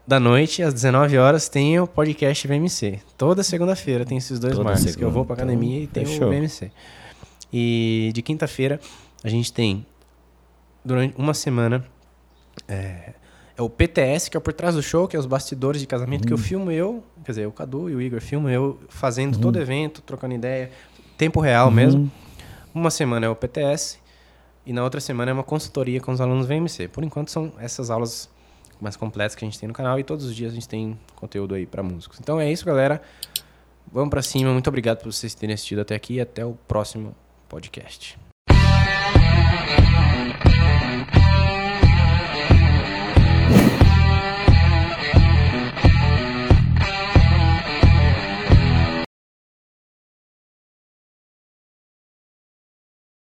[0.06, 3.00] da noite, às 19 horas, tem o podcast VMC.
[3.18, 4.94] Toda segunda-feira tem esses dois Toda marcos.
[4.94, 6.30] Que eu vou pra academia e Então, tem o fechou.
[6.30, 6.70] VMC.
[7.52, 8.80] E de quinta-feira
[9.24, 9.84] a gente tem,
[10.84, 11.84] durante uma semana,
[12.68, 13.14] é,
[13.56, 15.86] é o PTS, que é o por trás do show, que é os bastidores de
[15.88, 19.38] casamento, que eu filmo eu, quer dizer, o Cadu e o Igor filmam eu fazendo
[19.38, 20.70] todo evento, trocando ideia,
[21.18, 22.10] tempo real mesmo.
[22.76, 23.98] Uma semana é o PTS
[24.66, 26.88] e na outra semana é uma consultoria com os alunos VMC.
[26.88, 28.28] Por enquanto são essas aulas
[28.78, 30.98] mais completas que a gente tem no canal e todos os dias a gente tem
[31.14, 32.20] conteúdo aí para músicos.
[32.20, 33.00] Então é isso, galera.
[33.90, 34.52] Vamos para cima.
[34.52, 37.16] Muito obrigado por vocês terem assistido até aqui e até o próximo
[37.48, 38.18] podcast.